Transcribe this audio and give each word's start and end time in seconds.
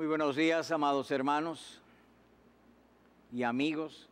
Muy 0.00 0.06
buenos 0.06 0.34
días, 0.34 0.70
amados 0.70 1.10
hermanos 1.10 1.78
y 3.34 3.42
amigos. 3.42 4.08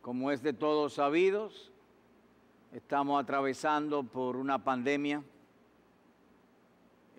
Como 0.00 0.30
es 0.30 0.42
de 0.42 0.54
todos 0.54 0.94
sabidos, 0.94 1.70
estamos 2.72 3.22
atravesando 3.22 4.04
por 4.04 4.36
una 4.36 4.64
pandemia, 4.64 5.22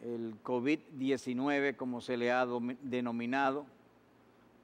el 0.02 0.42
COVID-19, 0.42 1.76
como 1.76 2.02
se 2.02 2.18
le 2.18 2.32
ha 2.32 2.48
denominado, 2.82 3.68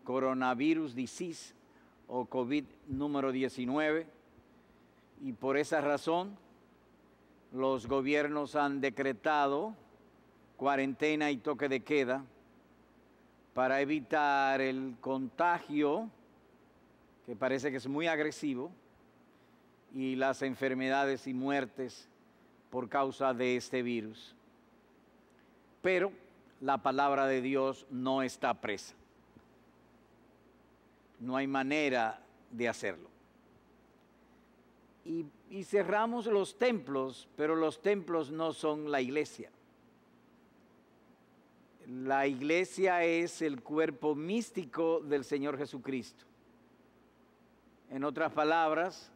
coronavirus 0.03 0.95
disease 0.95 1.53
o 2.07 2.25
COVID 2.25 2.65
número 2.87 3.31
19, 3.31 4.07
y 5.21 5.33
por 5.33 5.57
esa 5.57 5.81
razón 5.81 6.35
los 7.53 7.85
gobiernos 7.85 8.55
han 8.55 8.81
decretado 8.81 9.75
cuarentena 10.57 11.29
y 11.29 11.37
toque 11.37 11.69
de 11.69 11.83
queda 11.83 12.25
para 13.55 13.79
evitar 13.79 14.59
el 14.59 14.97
contagio, 14.99 16.09
que 17.25 17.37
parece 17.37 17.71
que 17.71 17.77
es 17.77 17.87
muy 17.87 18.05
agresivo, 18.05 18.69
y 19.93 20.17
las 20.17 20.41
enfermedades 20.41 21.25
y 21.25 21.33
muertes 21.33 22.09
por 22.69 22.89
causa 22.89 23.33
de 23.33 23.55
este 23.55 23.81
virus. 23.81 24.35
Pero 25.81 26.11
la 26.59 26.79
palabra 26.79 27.27
de 27.27 27.41
Dios 27.41 27.87
no 27.89 28.23
está 28.23 28.53
presa. 28.55 28.93
No 31.21 31.37
hay 31.37 31.47
manera 31.47 32.19
de 32.51 32.67
hacerlo. 32.67 33.07
Y, 35.05 35.27
cerramos 35.63 36.25
los 36.25 36.57
templos, 36.57 37.29
pero 37.37 37.55
los 37.55 37.81
templos 37.81 38.31
no 38.31 38.51
son 38.51 38.91
la 38.91 38.99
iglesia. 38.99 39.49
La 41.87 42.25
iglesia 42.25 43.03
es 43.03 43.41
el 43.41 43.61
cuerpo 43.61 44.15
místico 44.15 45.01
del 45.01 45.23
Señor 45.23 45.57
Jesucristo. 45.57 46.25
En 47.91 48.03
otras 48.03 48.31
palabras, 48.33 49.11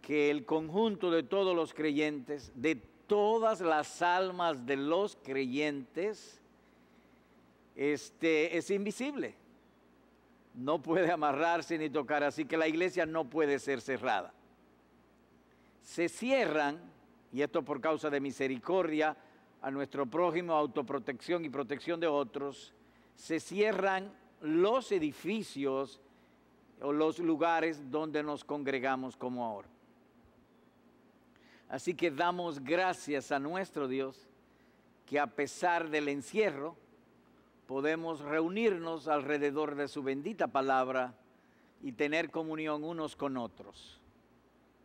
que 0.00 0.30
el 0.30 0.46
conjunto 0.46 1.10
de 1.10 1.22
todos 1.22 1.54
los 1.54 1.74
creyentes, 1.74 2.50
de 2.54 2.76
todas 3.06 3.60
las 3.60 4.00
almas 4.00 4.64
de 4.64 4.76
los 4.76 5.16
creyentes, 5.16 6.40
este, 7.76 8.56
es 8.56 8.70
invisible. 8.70 9.34
No 10.54 10.80
puede 10.80 11.10
amarrarse 11.10 11.76
ni 11.76 11.90
tocar, 11.90 12.24
así 12.24 12.46
que 12.46 12.56
la 12.56 12.66
iglesia 12.66 13.04
no 13.04 13.28
puede 13.28 13.58
ser 13.58 13.80
cerrada. 13.82 14.32
Se 15.82 16.08
cierran, 16.08 16.80
y 17.32 17.42
esto 17.42 17.62
por 17.62 17.80
causa 17.80 18.08
de 18.08 18.20
misericordia, 18.20 19.16
a 19.60 19.70
nuestro 19.70 20.06
prójimo, 20.06 20.54
autoprotección 20.54 21.44
y 21.44 21.48
protección 21.48 22.00
de 22.00 22.06
otros, 22.06 22.72
se 23.14 23.40
cierran 23.40 24.12
los 24.40 24.92
edificios 24.92 26.00
o 26.80 26.92
los 26.92 27.18
lugares 27.18 27.90
donde 27.90 28.22
nos 28.22 28.44
congregamos 28.44 29.16
como 29.16 29.44
ahora. 29.44 29.68
Así 31.68 31.94
que 31.94 32.10
damos 32.10 32.60
gracias 32.60 33.32
a 33.32 33.38
nuestro 33.38 33.88
Dios 33.88 34.28
que 35.04 35.18
a 35.18 35.26
pesar 35.26 35.90
del 35.90 36.08
encierro 36.08 36.76
podemos 37.66 38.20
reunirnos 38.20 39.08
alrededor 39.08 39.74
de 39.74 39.88
su 39.88 40.02
bendita 40.02 40.46
palabra 40.46 41.14
y 41.82 41.92
tener 41.92 42.30
comunión 42.30 42.84
unos 42.84 43.16
con 43.16 43.36
otros. 43.36 44.00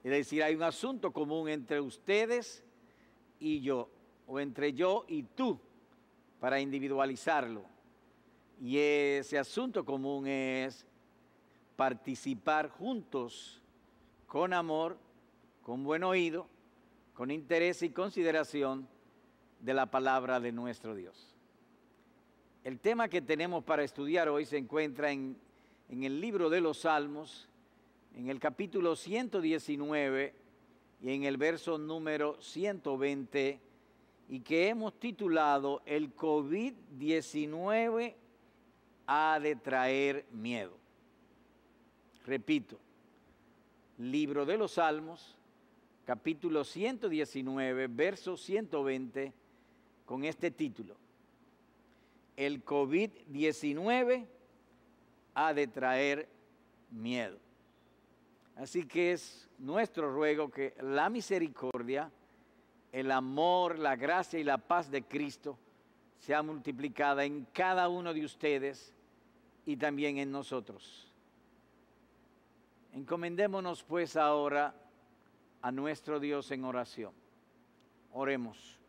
Es 0.03 0.11
decir, 0.11 0.44
hay 0.44 0.55
un 0.55 0.63
asunto 0.63 1.11
común 1.11 1.47
entre 1.47 1.79
ustedes 1.79 2.63
y 3.39 3.61
yo 3.61 3.89
o 4.27 4.39
entre 4.39 4.73
yo 4.73 5.05
y 5.07 5.23
tú 5.23 5.59
para 6.39 6.59
individualizarlo. 6.59 7.63
Y 8.61 8.77
ese 8.77 9.38
asunto 9.38 9.84
común 9.84 10.28
es 10.28 10.85
participar 11.75 12.69
juntos 12.69 13.62
con 14.28 14.53
amor, 14.53 14.97
con 15.62 15.83
buen 15.83 16.03
oído, 16.03 16.47
con 17.13 17.31
interés 17.31 17.81
y 17.83 17.89
consideración 17.89 18.88
de 19.59 19.73
la 19.73 19.85
palabra 19.85 20.39
de 20.39 20.51
nuestro 20.51 20.95
Dios. 20.95 21.33
El 22.63 22.79
tema 22.79 23.09
que 23.09 23.22
tenemos 23.22 23.63
para 23.63 23.83
estudiar 23.83 24.29
hoy 24.29 24.45
se 24.45 24.57
encuentra 24.57 25.12
en, 25.12 25.38
el 25.89 26.22
libro 26.22 26.50
de 26.50 26.62
los 26.62 26.79
Salmos, 26.79 27.47
en 28.16 28.29
el 28.29 28.39
capítulo 28.39 28.95
119 28.95 30.33
y 31.01 31.12
en 31.13 31.23
el 31.23 31.38
verso 31.38 31.78
número 31.78 32.41
120 32.41 33.59
y 34.29 34.39
que 34.39 34.69
hemos 34.69 34.97
titulado 35.00 35.81
El 35.85 36.16
COVID-19 36.16 38.16
ha 39.07 39.39
de 39.41 39.56
traer 39.56 40.25
miedo. 40.31 40.78
Repito, 42.25 42.78
libro 43.97 44.45
de 44.45 44.57
los 44.57 44.73
Salmos, 44.73 45.35
capítulo 46.06 46.63
119, 46.63 47.88
verso 47.88 48.38
120, 48.38 49.33
con 50.06 50.23
este 50.23 50.51
título. 50.51 50.95
El 52.35 52.63
COVID-19 52.63 54.25
ha 55.35 55.53
de 55.53 55.67
traer 55.67 56.28
miedo. 56.91 57.38
Así 58.56 58.85
que 58.85 59.13
es 59.13 59.50
nuestro 59.57 60.12
ruego 60.12 60.50
que 60.50 60.75
la 60.81 61.09
misericordia, 61.09 62.12
el 62.94 63.12
amor, 63.12 63.80
la 63.80 63.96
gracia 63.96 64.40
y 64.40 64.44
la 64.44 64.59
paz 64.59 64.90
de 64.92 65.02
Cristo 65.04 65.58
sea 66.20 66.44
multiplicada 66.44 67.26
en 67.26 67.46
cada 67.52 67.90
uno 67.90 68.14
de 68.14 68.24
ustedes 68.24 68.94
y 69.66 69.76
también 69.76 70.20
en 70.20 70.31
nosotros. 70.31 71.12
Encomendémonos 72.94 73.84
pues 73.84 74.16
ahora 74.16 74.76
a 75.64 75.72
nuestro 75.72 76.20
Dios 76.20 76.52
en 76.52 76.64
oración. 76.64 77.12
Oremos. 78.14 78.80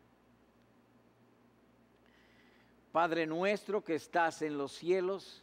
Padre 2.91 3.25
nuestro 3.25 3.83
que 3.83 3.95
estás 3.95 4.43
en 4.43 4.55
los 4.55 4.71
cielos, 4.71 5.41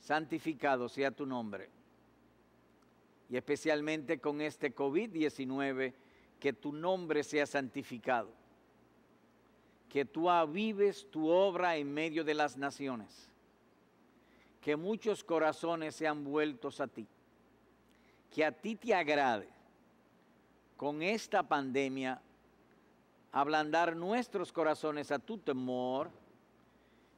santificado 0.00 0.88
sea 0.88 1.12
tu 1.12 1.24
nombre. 1.24 1.70
Y 3.30 3.36
especialmente 3.36 4.18
con 4.18 4.40
este 4.40 4.74
COVID-19, 4.74 5.94
que 6.40 6.52
tu 6.52 6.72
nombre 6.72 7.22
sea 7.22 7.46
santificado, 7.46 8.30
que 9.88 10.04
tú 10.04 10.30
avives 10.30 11.06
tu 11.10 11.28
obra 11.28 11.76
en 11.76 11.92
medio 11.92 12.24
de 12.24 12.34
las 12.34 12.56
naciones, 12.56 13.28
que 14.60 14.74
muchos 14.74 15.22
corazones 15.22 15.94
sean 15.94 16.24
vueltos 16.24 16.80
a 16.80 16.88
ti, 16.88 17.06
que 18.34 18.44
a 18.44 18.50
ti 18.50 18.74
te 18.74 18.94
agrade 18.94 19.48
con 20.76 21.02
esta 21.02 21.42
pandemia 21.42 22.20
ablandar 23.32 23.94
nuestros 23.94 24.50
corazones 24.50 25.12
a 25.12 25.18
tu 25.18 25.38
temor 25.38 26.10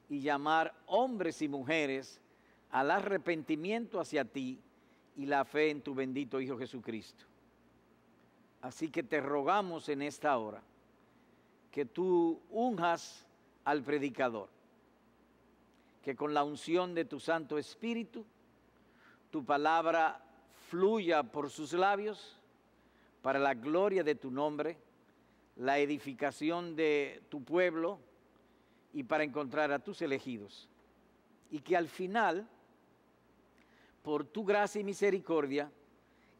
y 0.08 0.20
llamar 0.20 0.74
hombres 0.86 1.40
y 1.42 1.48
mujeres 1.48 2.20
al 2.70 2.90
arrepentimiento 2.90 4.00
hacia 4.00 4.24
ti 4.24 4.58
y 5.16 5.26
la 5.26 5.44
fe 5.44 5.70
en 5.70 5.80
tu 5.80 5.94
bendito 5.94 6.40
Hijo 6.40 6.58
Jesucristo. 6.58 7.31
Así 8.62 8.90
que 8.90 9.02
te 9.02 9.20
rogamos 9.20 9.88
en 9.88 10.02
esta 10.02 10.38
hora 10.38 10.62
que 11.72 11.84
tú 11.84 12.40
unjas 12.50 13.26
al 13.64 13.82
predicador, 13.82 14.48
que 16.02 16.14
con 16.14 16.32
la 16.32 16.44
unción 16.44 16.94
de 16.94 17.04
tu 17.04 17.18
Santo 17.18 17.58
Espíritu, 17.58 18.24
tu 19.30 19.44
palabra 19.44 20.22
fluya 20.68 21.22
por 21.22 21.50
sus 21.50 21.72
labios 21.72 22.38
para 23.20 23.38
la 23.38 23.54
gloria 23.54 24.04
de 24.04 24.14
tu 24.14 24.30
nombre, 24.30 24.76
la 25.56 25.78
edificación 25.78 26.76
de 26.76 27.22
tu 27.28 27.42
pueblo 27.42 27.98
y 28.92 29.04
para 29.04 29.24
encontrar 29.24 29.72
a 29.72 29.78
tus 29.78 30.02
elegidos. 30.02 30.68
Y 31.50 31.60
que 31.60 31.76
al 31.76 31.88
final, 31.88 32.46
por 34.02 34.24
tu 34.24 34.44
gracia 34.44 34.80
y 34.80 34.84
misericordia, 34.84 35.70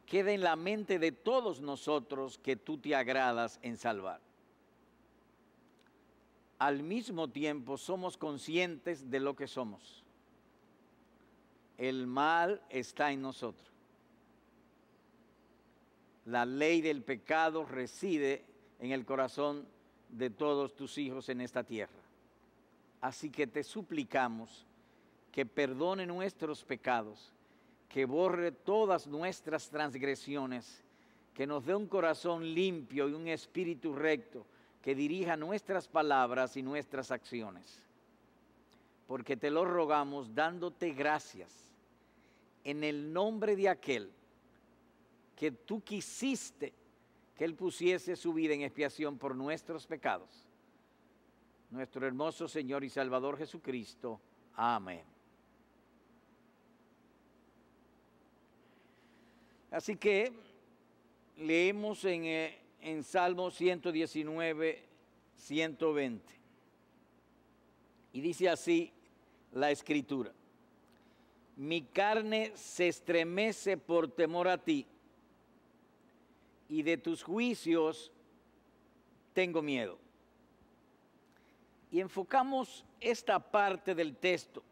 quede 0.07 0.35
en 0.35 0.43
la 0.43 0.57
mente 0.57 0.99
de 0.99 1.13
todos 1.13 1.61
nosotros 1.61 2.39
que 2.39 2.57
tú 2.57 2.79
te 2.79 2.95
agradas 2.95 3.59
en 3.63 3.77
salvar. 3.77 4.21
Al 6.59 6.83
mismo 6.83 7.29
tiempo 7.29 7.77
somos 7.77 8.17
conscientes 8.17 9.11
de 9.11 9.21
lo 9.21 9.35
que 9.35 9.49
somos. 9.49 10.05
El 11.79 12.07
mal 12.07 12.63
está 12.71 13.11
en 13.11 13.23
nosotros. 13.23 13.69
La 16.27 16.47
ley 16.47 16.81
del 16.81 17.03
pecado 17.03 17.65
reside 17.65 18.45
en 18.79 18.93
el 18.93 19.05
corazón 19.05 19.67
de 20.11 20.31
todos 20.31 20.77
tus 20.77 20.99
hijos 20.99 21.29
en 21.29 21.41
esta 21.41 21.65
tierra. 21.65 21.93
Así 23.01 23.31
que 23.31 23.49
te 23.49 23.65
suplicamos 23.65 24.65
que 25.33 25.45
perdone 25.47 26.07
nuestros 26.07 26.63
pecados 26.63 27.33
que 27.93 28.07
borre 28.07 28.53
todas 28.53 29.07
nuestras 29.07 29.69
transgresiones, 29.69 30.83
que 31.35 31.47
nos 31.47 31.67
dé 31.67 31.75
un 31.75 31.87
corazón 31.87 32.55
limpio 32.55 33.09
y 33.09 33.13
un 33.13 33.29
espíritu 33.29 33.95
recto, 33.95 34.47
que 34.81 34.95
dirija 34.95 35.37
nuestras 35.37 35.89
palabras 35.89 36.57
y 36.57 36.63
nuestras 36.63 37.11
acciones. 37.11 37.79
porque 39.07 39.37
te 39.37 39.51
lo 39.51 39.67
rogamos 39.67 40.35
dándote 40.35 40.93
gracias 40.93 41.53
en 42.65 42.83
el 42.83 43.13
nombre 43.13 43.57
de 43.57 43.69
aquel 43.69 44.11
que 45.37 45.51
tú 45.51 45.83
quisiste 45.83 46.73
que 47.37 47.45
Él 47.45 47.55
pusiese 47.55 48.17
su 48.17 48.33
vida 48.33 48.55
en 48.55 48.63
expiación 48.63 49.19
por 49.19 49.37
nuestros 49.37 49.87
pecados. 49.87 50.49
Nuestro 51.71 52.07
hermoso 52.07 52.49
Señor 52.49 52.85
y 52.85 52.89
Salvador 52.89 53.37
Jesucristo. 53.37 54.19
Amén. 54.55 55.12
Así 59.73 59.97
que 59.97 60.33
leemos 61.39 62.05
en, 62.05 62.25
eh, 62.27 62.59
en 62.81 63.03
Salmo 63.03 63.51
119, 63.51 64.85
120. 65.35 66.35
Y 68.13 68.21
dice 68.21 68.49
así 68.49 68.93
la 69.53 69.71
escritura. 69.71 70.33
Mi 71.57 71.83
carne 71.83 72.53
se 72.55 72.89
estremece 72.89 73.77
por 73.77 74.09
temor 74.09 74.49
a 74.49 74.59
ti 74.59 74.87
y 76.69 76.83
de 76.83 76.97
tus 76.97 77.23
juicios 77.23 78.13
tengo 79.33 79.63
miedo. 79.63 79.99
Y 81.91 82.01
enfocamos 82.01 82.85
esta 83.01 83.39
parte 83.39 83.95
del 83.95 84.17
texto 84.17 84.63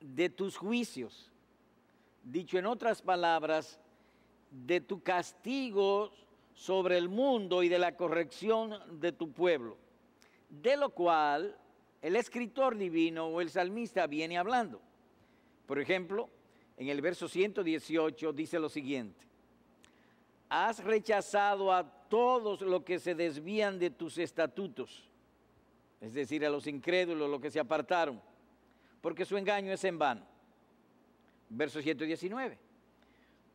de 0.00 0.30
tus 0.30 0.56
juicios, 0.56 1.29
dicho 2.22 2.58
en 2.58 2.66
otras 2.66 3.02
palabras, 3.02 3.80
de 4.50 4.80
tu 4.80 5.02
castigo 5.02 6.12
sobre 6.52 6.98
el 6.98 7.08
mundo 7.08 7.62
y 7.62 7.68
de 7.68 7.78
la 7.78 7.96
corrección 7.96 9.00
de 9.00 9.12
tu 9.12 9.32
pueblo, 9.32 9.76
de 10.48 10.76
lo 10.76 10.90
cual 10.90 11.56
el 12.02 12.16
escritor 12.16 12.76
divino 12.76 13.26
o 13.26 13.40
el 13.40 13.50
salmista 13.50 14.06
viene 14.06 14.38
hablando. 14.38 14.80
Por 15.66 15.78
ejemplo, 15.78 16.28
en 16.76 16.88
el 16.88 17.00
verso 17.00 17.28
118 17.28 18.32
dice 18.32 18.58
lo 18.58 18.68
siguiente, 18.68 19.24
has 20.48 20.82
rechazado 20.82 21.72
a 21.72 21.84
todos 22.08 22.60
los 22.62 22.82
que 22.82 22.98
se 22.98 23.14
desvían 23.14 23.78
de 23.78 23.90
tus 23.90 24.18
estatutos, 24.18 25.08
es 26.00 26.12
decir, 26.12 26.44
a 26.44 26.50
los 26.50 26.66
incrédulos, 26.66 27.30
los 27.30 27.40
que 27.40 27.50
se 27.50 27.60
apartaron, 27.60 28.20
porque 29.00 29.24
su 29.24 29.36
engaño 29.36 29.72
es 29.72 29.84
en 29.84 29.98
vano. 29.98 30.29
Verso 31.50 31.82
119, 31.82 32.58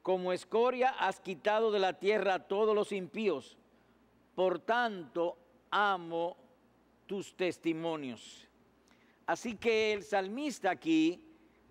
como 0.01 0.33
escoria 0.33 0.89
has 0.99 1.19
quitado 1.19 1.71
de 1.71 1.79
la 1.79 1.93
tierra 1.93 2.35
a 2.35 2.47
todos 2.47 2.75
los 2.75 2.91
impíos, 2.91 3.57
por 4.35 4.59
tanto 4.59 5.37
amo 5.71 6.35
tus 7.07 7.33
testimonios. 7.35 8.47
Así 9.25 9.55
que 9.55 9.93
el 9.93 10.03
salmista 10.03 10.71
aquí 10.71 11.23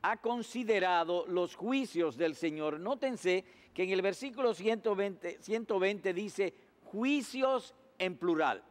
ha 0.02 0.16
considerado 0.16 1.26
los 1.26 1.54
juicios 1.54 2.16
del 2.16 2.34
Señor. 2.34 2.80
Nótense 2.80 3.44
que 3.72 3.84
en 3.84 3.90
el 3.90 4.02
versículo 4.02 4.54
120, 4.54 5.42
120 5.42 6.14
dice 6.14 6.54
juicios 6.84 7.74
en 7.98 8.16
plural, 8.16 8.62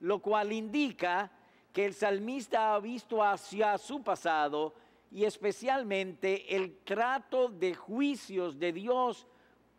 lo 0.00 0.20
cual 0.20 0.52
indica 0.52 1.30
que 1.72 1.84
el 1.84 1.94
salmista 1.94 2.74
ha 2.74 2.80
visto 2.80 3.22
hacia 3.22 3.78
su 3.78 4.02
pasado 4.02 4.74
y 5.10 5.24
especialmente 5.24 6.56
el 6.56 6.78
trato 6.84 7.48
de 7.48 7.74
juicios 7.74 8.58
de 8.58 8.72
Dios 8.72 9.26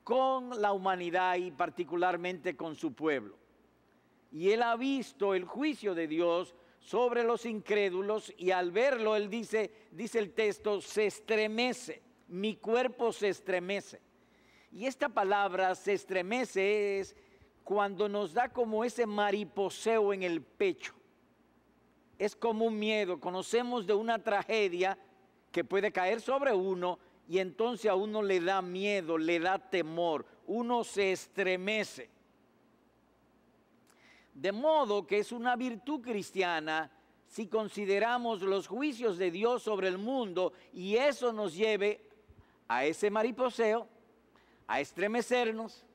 con 0.04 0.62
la 0.62 0.74
humanidad 0.74 1.36
y 1.36 1.52
particularmente 1.52 2.56
con 2.56 2.76
su 2.76 2.94
pueblo 2.94 3.42
y 4.32 4.52
él 4.52 4.64
ha 4.64 4.76
visto 4.78 5.34
el 5.34 5.46
juicio 5.46 5.94
de 5.94 6.08
Dios 6.08 6.56
sobre 6.80 7.24
los 7.24 7.46
incrédulos 7.46 8.34
y 8.38 8.52
al 8.52 8.72
verlo 8.72 9.16
él 9.16 9.30
dice, 9.30 9.72
dice 9.92 10.20
el 10.20 10.34
texto, 10.34 10.82
se 10.82 11.08
estremece, 11.08 12.02
mi 12.28 12.56
cuerpo 12.56 13.12
se 13.12 13.30
estremece. 13.30 14.02
Y 14.72 14.86
esta 14.86 15.10
palabra 15.10 15.76
se 15.76 15.94
estremece 15.94 17.00
es 17.00 17.16
cuando 17.64 18.08
nos 18.08 18.34
da 18.34 18.50
como 18.50 18.86
ese 18.86 19.06
mariposeo 19.06 20.14
en 20.14 20.24
el 20.24 20.42
pecho. 20.42 20.94
Es 22.18 22.36
como 22.36 22.66
un 22.66 22.80
miedo, 22.80 23.20
conocemos 23.20 23.86
de 23.86 23.94
una 23.94 24.18
tragedia 24.18 24.98
que 25.52 25.64
puede 25.64 25.92
caer 25.92 26.22
sobre 26.22 26.54
uno 26.54 27.00
y 27.28 27.40
entonces 27.40 27.90
a 27.90 27.96
uno 27.96 28.22
le 28.22 28.40
da 28.40 28.62
miedo, 28.62 29.18
le 29.18 29.40
da 29.40 29.58
temor, 29.58 30.26
uno 30.48 30.84
se 30.84 31.12
estremece. 31.12 32.10
De 34.34 34.52
modo 34.52 35.06
que 35.06 35.20
es 35.20 35.32
una 35.32 35.56
virtud 35.56 36.02
cristiana 36.02 36.92
si 37.28 37.48
consideramos 37.48 38.42
los 38.42 38.68
juicios 38.68 39.18
de 39.18 39.32
Dios 39.32 39.64
sobre 39.64 39.88
el 39.88 39.98
mundo 39.98 40.54
y 40.74 40.96
eso 40.96 41.32
nos 41.32 41.56
lleve 41.56 42.02
a 42.68 42.86
ese 42.86 43.10
mariposeo, 43.10 43.88
a 44.68 44.80
estremecernos 44.80 45.86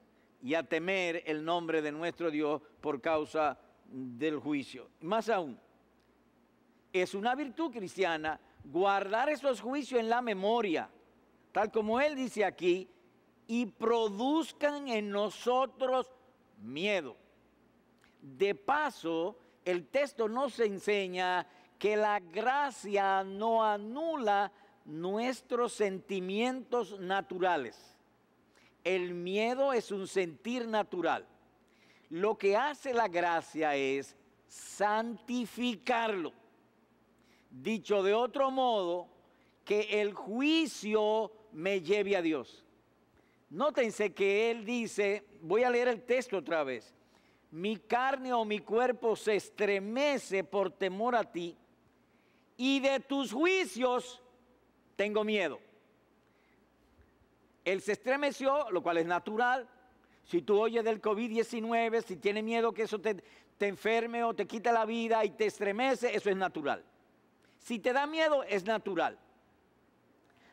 y 0.43 0.55
a 0.55 0.63
temer 0.63 1.23
el 1.27 1.45
nombre 1.45 1.83
de 1.83 1.93
nuestro 1.93 2.31
Dios 2.31 2.63
por 2.81 3.01
causa 3.01 3.59
del 3.87 4.39
juicio. 4.39 4.89
Más 5.01 5.29
aún, 5.29 5.59
es 6.93 7.15
una 7.15 7.35
virtud 7.35 7.71
cristiana 7.71 8.41
guardar 8.71 9.29
esos 9.29 9.61
juicios 9.61 10.01
en 10.01 10.09
la 10.09 10.21
memoria, 10.21 10.89
tal 11.53 11.71
como 11.71 12.01
él 12.01 12.15
dice 12.17 12.45
aquí, 12.45 12.89
y 13.47 13.67
produzcan 13.67 14.89
en 14.89 15.11
nosotros 15.11 16.11
miedo. 16.61 17.17
De 18.21 18.55
paso, 18.55 19.39
el 19.65 19.87
texto 19.87 20.29
nos 20.29 20.59
enseña 20.59 21.47
que 21.79 21.97
la 21.97 22.19
gracia 22.21 23.23
no 23.23 23.65
anula 23.65 24.53
nuestros 24.85 25.73
sentimientos 25.73 26.99
naturales. 26.99 27.97
El 28.83 29.15
miedo 29.15 29.73
es 29.73 29.91
un 29.91 30.07
sentir 30.07 30.67
natural. 30.67 31.27
Lo 32.09 32.39
que 32.39 32.57
hace 32.57 32.95
la 32.95 33.09
gracia 33.09 33.75
es 33.75 34.17
santificarlo. 34.47 36.33
Dicho 37.63 38.03
de 38.03 38.13
otro 38.13 38.51
modo, 38.51 39.09
que 39.65 40.01
el 40.01 40.13
juicio 40.13 41.33
me 41.53 41.81
lleve 41.81 42.17
a 42.17 42.23
Dios. 42.23 42.65
Nótense 43.49 44.13
que 44.13 44.51
él 44.51 44.65
dice, 44.65 45.25
voy 45.41 45.63
a 45.63 45.71
leer 45.71 45.89
el 45.89 46.03
texto 46.03 46.37
otra 46.37 46.65
vez, 46.65 46.95
mi 47.51 47.77
carne 47.77 48.33
o 48.33 48.45
mi 48.45 48.59
cuerpo 48.59 49.17
se 49.17 49.37
estremece 49.37 50.45
por 50.45 50.71
temor 50.71 51.17
a 51.17 51.25
ti, 51.25 51.57
y 52.59 52.81
de 52.81 53.01
tus 53.01 53.33
juicios 53.33 54.23
tengo 54.95 55.25
miedo. 55.25 55.59
Él 57.65 57.81
se 57.81 57.93
estremeció, 57.93 58.71
lo 58.71 58.83
cual 58.83 58.99
es 58.99 59.07
natural. 59.07 59.69
Si 60.25 60.43
tú 60.43 60.61
oyes 60.61 60.85
del 60.85 61.01
COVID-19, 61.01 62.03
si 62.03 62.17
tienes 62.17 62.45
miedo 62.45 62.73
que 62.73 62.83
eso 62.83 63.01
te, 63.01 63.15
te 63.57 63.67
enferme 63.67 64.23
o 64.25 64.35
te 64.35 64.47
quita 64.47 64.73
la 64.73 64.85
vida 64.85 65.25
y 65.25 65.31
te 65.31 65.47
estremece, 65.47 66.15
eso 66.15 66.31
es 66.31 66.37
natural. 66.37 66.85
Si 67.67 67.81
te 67.81 67.93
da 67.93 68.07
miedo, 68.07 68.45
es 68.45 68.65
natural. 68.65 69.19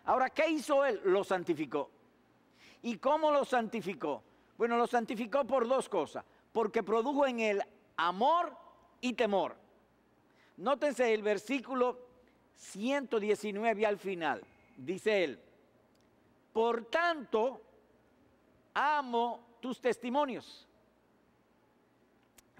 Ahora, 0.05 0.31
¿qué 0.31 0.49
hizo 0.49 0.83
él? 0.83 0.99
Lo 1.03 1.23
santificó. 1.23 1.91
¿Y 2.81 2.97
cómo 2.97 3.29
lo 3.29 3.45
santificó? 3.45 4.23
Bueno, 4.57 4.77
lo 4.77 4.87
santificó 4.87 5.45
por 5.45 5.67
dos 5.67 5.87
cosas 5.87 6.25
porque 6.51 6.81
produjo 6.81 7.27
en 7.27 7.39
él 7.39 7.61
amor 7.97 8.57
y 8.99 9.13
temor. 9.13 9.55
Nótense 10.57 11.13
el 11.13 11.21
versículo 11.21 11.99
119 12.55 13.85
al 13.85 13.99
final. 13.99 14.41
Dice 14.75 15.23
él, 15.23 15.39
por 16.51 16.85
tanto, 16.85 17.61
amo 18.73 19.57
tus 19.59 19.79
testimonios. 19.79 20.67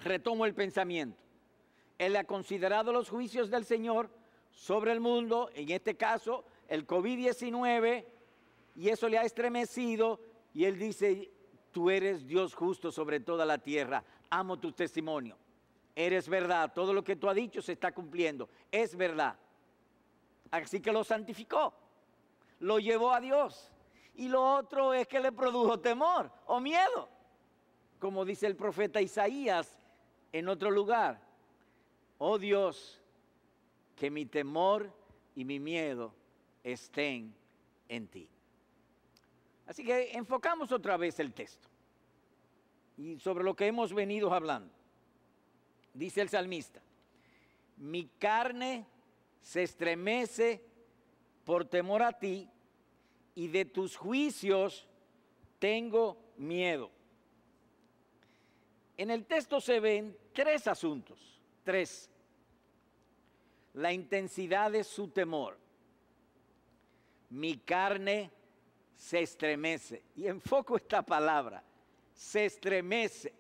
Retomo 0.04 0.46
el 0.46 0.54
pensamiento. 0.54 1.18
Él 1.98 2.16
ha 2.18 2.24
considerado 2.24 2.94
los 2.94 3.10
juicios 3.10 3.50
del 3.50 3.66
Señor 3.66 4.22
sobre 4.54 4.92
el 4.92 5.00
mundo, 5.00 5.50
en 5.54 5.72
este 5.72 5.96
caso 5.96 6.46
el 6.68 6.88
COVID-19, 6.88 8.06
y 8.76 8.90
eso 8.90 9.10
le 9.10 9.18
ha 9.18 9.24
estremecido, 9.24 10.20
y 10.54 10.66
él 10.66 10.80
dice, 10.80 11.32
Tú 11.74 11.90
eres 11.90 12.28
Dios 12.28 12.54
justo 12.54 12.92
sobre 12.92 13.20
toda 13.20 13.46
la 13.46 13.58
tierra. 13.58 14.04
Amo 14.30 14.60
tu 14.60 14.72
testimonio. 14.72 15.36
Eres 15.96 16.30
verdad. 16.30 16.72
Todo 16.72 16.94
lo 16.94 17.04
que 17.04 17.16
tú 17.16 17.28
has 17.28 17.36
dicho 17.36 17.64
se 17.64 17.74
está 17.74 17.92
cumpliendo. 17.92 18.48
Es 18.72 18.96
verdad. 18.96 19.36
Así 20.52 20.80
que 20.80 20.92
lo 20.92 21.04
santificó. 21.04 21.74
Lo 22.60 22.78
llevó 22.78 23.12
a 23.12 23.20
Dios. 23.20 23.72
Y 24.16 24.28
lo 24.28 24.56
otro 24.56 24.94
es 24.94 25.08
que 25.08 25.20
le 25.20 25.32
produjo 25.32 25.80
temor 25.80 26.32
o 26.46 26.60
miedo. 26.60 27.10
Como 27.98 28.24
dice 28.24 28.46
el 28.46 28.56
profeta 28.56 29.02
Isaías 29.02 29.76
en 30.32 30.48
otro 30.50 30.70
lugar. 30.70 31.20
Oh 32.20 32.38
Dios, 32.38 33.02
que 33.96 34.10
mi 34.10 34.26
temor 34.26 34.92
y 35.36 35.46
mi 35.46 35.60
miedo 35.60 36.14
estén 36.64 37.34
en 37.88 38.08
ti. 38.08 38.28
Así 39.66 39.84
que 39.84 40.12
enfocamos 40.12 40.72
otra 40.72 40.98
vez 40.98 41.20
el 41.20 41.34
texto 41.34 41.68
y 42.98 43.20
sobre 43.20 43.44
lo 43.44 43.56
que 43.56 43.68
hemos 43.68 43.94
venido 43.94 44.34
hablando. 44.34 44.74
Dice 45.94 46.22
el 46.22 46.30
salmista, 46.30 46.82
mi 47.78 48.08
carne 48.20 48.86
se 49.42 49.64
estremece 49.64 50.64
por 51.44 51.66
temor 51.66 52.02
a 52.04 52.14
ti 52.14 52.50
y 53.36 53.48
de 53.48 53.66
tus 53.66 53.96
juicios 53.96 54.88
tengo 55.60 56.18
miedo. 56.38 56.90
En 58.98 59.12
el 59.12 59.26
texto 59.26 59.60
se 59.60 59.80
ven 59.80 60.16
tres 60.34 60.68
asuntos, 60.68 61.40
tres. 61.64 62.10
La 63.74 63.92
intensidad 63.92 64.72
de 64.72 64.84
su 64.84 65.08
temor. 65.08 65.58
Mi 67.30 67.58
carne 67.58 68.32
se 68.96 69.22
estremece. 69.22 70.04
Y 70.16 70.28
enfoco 70.28 70.78
esta 70.78 71.02
palabra, 71.02 71.64
se 72.14 72.46
estremece. 72.46 73.34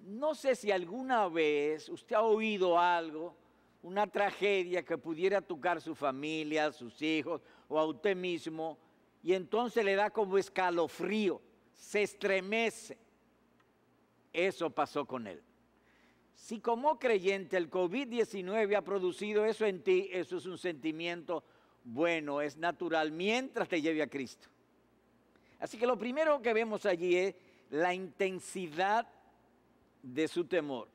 No 0.00 0.34
sé 0.34 0.54
si 0.54 0.70
alguna 0.70 1.28
vez 1.28 1.88
usted 1.88 2.16
ha 2.16 2.22
oído 2.22 2.78
algo, 2.78 3.36
una 3.82 4.06
tragedia 4.06 4.82
que 4.82 4.96
pudiera 4.96 5.40
tocar 5.40 5.80
su 5.80 5.94
familia, 5.94 6.72
sus 6.72 7.00
hijos 7.02 7.42
o 7.68 7.78
a 7.78 7.86
usted 7.86 8.16
mismo, 8.16 8.78
y 9.22 9.34
entonces 9.34 9.84
le 9.84 9.94
da 9.94 10.10
como 10.10 10.38
escalofrío, 10.38 11.40
se 11.74 12.02
estremece. 12.02 12.96
Eso 14.32 14.70
pasó 14.70 15.04
con 15.04 15.26
él. 15.26 15.42
Si 16.40 16.58
como 16.58 16.98
creyente 16.98 17.58
el 17.58 17.70
COVID-19 17.70 18.74
ha 18.74 18.82
producido 18.82 19.44
eso 19.44 19.66
en 19.66 19.82
ti, 19.82 20.08
eso 20.10 20.38
es 20.38 20.46
un 20.46 20.56
sentimiento 20.56 21.44
bueno, 21.84 22.40
es 22.40 22.56
natural, 22.56 23.12
mientras 23.12 23.68
te 23.68 23.80
lleve 23.80 24.02
a 24.02 24.08
Cristo. 24.08 24.48
Así 25.60 25.76
que 25.76 25.86
lo 25.86 25.98
primero 25.98 26.40
que 26.40 26.54
vemos 26.54 26.86
allí 26.86 27.14
es 27.14 27.34
la 27.68 27.92
intensidad 27.92 29.06
de 30.02 30.26
su 30.28 30.46
temor. 30.46 30.88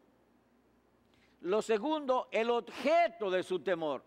Lo 1.42 1.62
segundo, 1.62 2.28
el 2.32 2.50
objeto 2.50 3.30
de 3.30 3.44
su 3.44 3.60
temor. 3.60 4.04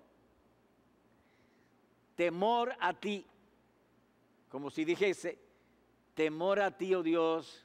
Temor 2.16 2.74
a 2.80 2.92
ti. 2.92 3.24
Como 4.48 4.70
si 4.70 4.84
dijese, 4.84 5.38
temor 6.14 6.58
a 6.58 6.76
ti, 6.76 6.94
oh 6.96 7.02
Dios, 7.02 7.64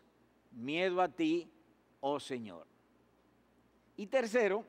miedo 0.52 1.02
a 1.02 1.10
ti, 1.10 1.50
oh 2.02 2.20
Señor. 2.20 2.73
Y 3.96 4.08
tercero, 4.08 4.66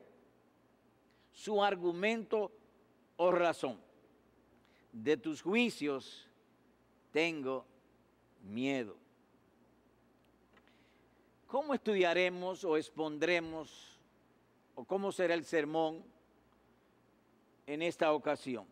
su 1.31 1.63
argumento 1.63 2.51
o 3.17 3.31
razón. 3.31 3.79
De 4.91 5.17
tus 5.17 5.41
juicios 5.41 6.27
tengo 7.11 7.65
miedo. 8.43 8.95
¿Cómo 11.47 11.73
estudiaremos 11.73 12.63
o 12.63 12.77
expondremos 12.77 13.99
o 14.75 14.83
cómo 14.83 15.11
será 15.11 15.33
el 15.33 15.45
sermón 15.45 16.03
en 17.67 17.81
esta 17.81 18.11
ocasión? 18.13 18.65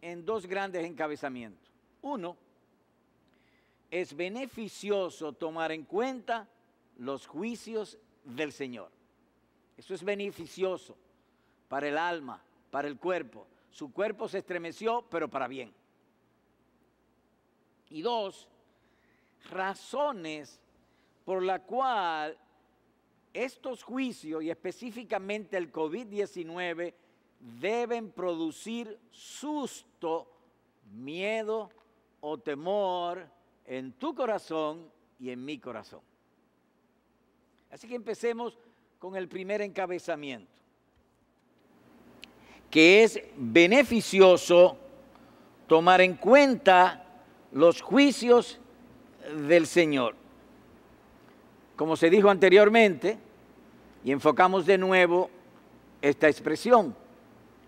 En 0.00 0.24
dos 0.24 0.46
grandes 0.46 0.84
encabezamientos. 0.84 1.72
Uno, 2.02 2.36
es 3.90 4.14
beneficioso 4.14 5.32
tomar 5.32 5.72
en 5.72 5.84
cuenta 5.84 6.48
los 6.98 7.26
juicios 7.26 7.98
del 8.24 8.52
Señor. 8.52 8.97
Eso 9.78 9.94
es 9.94 10.02
beneficioso 10.02 10.96
para 11.68 11.88
el 11.88 11.96
alma, 11.96 12.42
para 12.70 12.88
el 12.88 12.98
cuerpo. 12.98 13.46
Su 13.70 13.92
cuerpo 13.92 14.28
se 14.28 14.38
estremeció, 14.38 15.06
pero 15.08 15.28
para 15.28 15.46
bien. 15.46 15.72
Y 17.90 18.02
dos, 18.02 18.48
razones 19.50 20.60
por 21.24 21.44
la 21.44 21.62
cual 21.62 22.36
estos 23.32 23.84
juicios 23.84 24.42
y 24.42 24.50
específicamente 24.50 25.56
el 25.56 25.72
COVID-19 25.72 26.92
deben 27.60 28.10
producir 28.10 28.98
susto, 29.10 30.28
miedo 30.90 31.70
o 32.20 32.36
temor 32.38 33.28
en 33.64 33.92
tu 33.92 34.12
corazón 34.12 34.90
y 35.20 35.30
en 35.30 35.44
mi 35.44 35.58
corazón. 35.58 36.00
Así 37.70 37.86
que 37.86 37.94
empecemos 37.94 38.58
con 38.98 39.16
el 39.16 39.28
primer 39.28 39.62
encabezamiento, 39.62 40.50
que 42.70 43.04
es 43.04 43.20
beneficioso 43.36 44.76
tomar 45.66 46.00
en 46.00 46.14
cuenta 46.14 47.04
los 47.52 47.80
juicios 47.80 48.58
del 49.46 49.66
Señor. 49.66 50.14
Como 51.76 51.96
se 51.96 52.10
dijo 52.10 52.28
anteriormente, 52.28 53.18
y 54.04 54.12
enfocamos 54.12 54.66
de 54.66 54.78
nuevo 54.78 55.30
esta 56.02 56.28
expresión, 56.28 56.94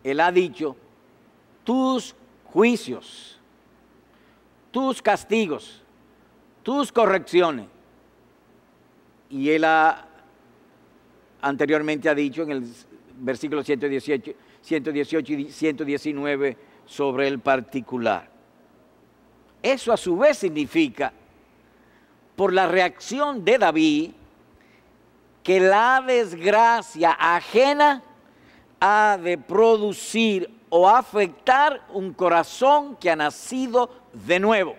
Él 0.02 0.20
ha 0.20 0.32
dicho, 0.32 0.76
tus 1.64 2.14
juicios, 2.44 3.38
tus 4.70 5.00
castigos, 5.00 5.82
tus 6.62 6.90
correcciones. 6.90 7.66
Y 9.28 9.50
él 9.50 9.64
ha, 9.64 10.08
anteriormente 11.42 12.08
ha 12.08 12.14
dicho 12.14 12.42
en 12.42 12.50
el 12.50 12.64
versículo 13.16 13.62
118, 13.62 14.32
118 14.62 15.32
y 15.32 15.50
119 15.50 16.56
sobre 16.86 17.28
el 17.28 17.38
particular. 17.38 18.28
Eso 19.62 19.92
a 19.92 19.96
su 19.96 20.16
vez 20.16 20.38
significa, 20.38 21.12
por 22.36 22.52
la 22.52 22.66
reacción 22.66 23.44
de 23.44 23.58
David, 23.58 24.10
que 25.42 25.60
la 25.60 26.02
desgracia 26.06 27.16
ajena 27.18 28.02
ha 28.80 29.18
de 29.22 29.36
producir 29.36 30.50
o 30.70 30.88
afectar 30.88 31.86
un 31.92 32.12
corazón 32.14 32.96
que 32.96 33.10
ha 33.10 33.16
nacido 33.16 33.90
de 34.12 34.40
nuevo 34.40 34.76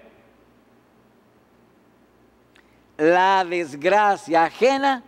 la 3.02 3.44
desgracia 3.44 4.44
ajena 4.44 5.04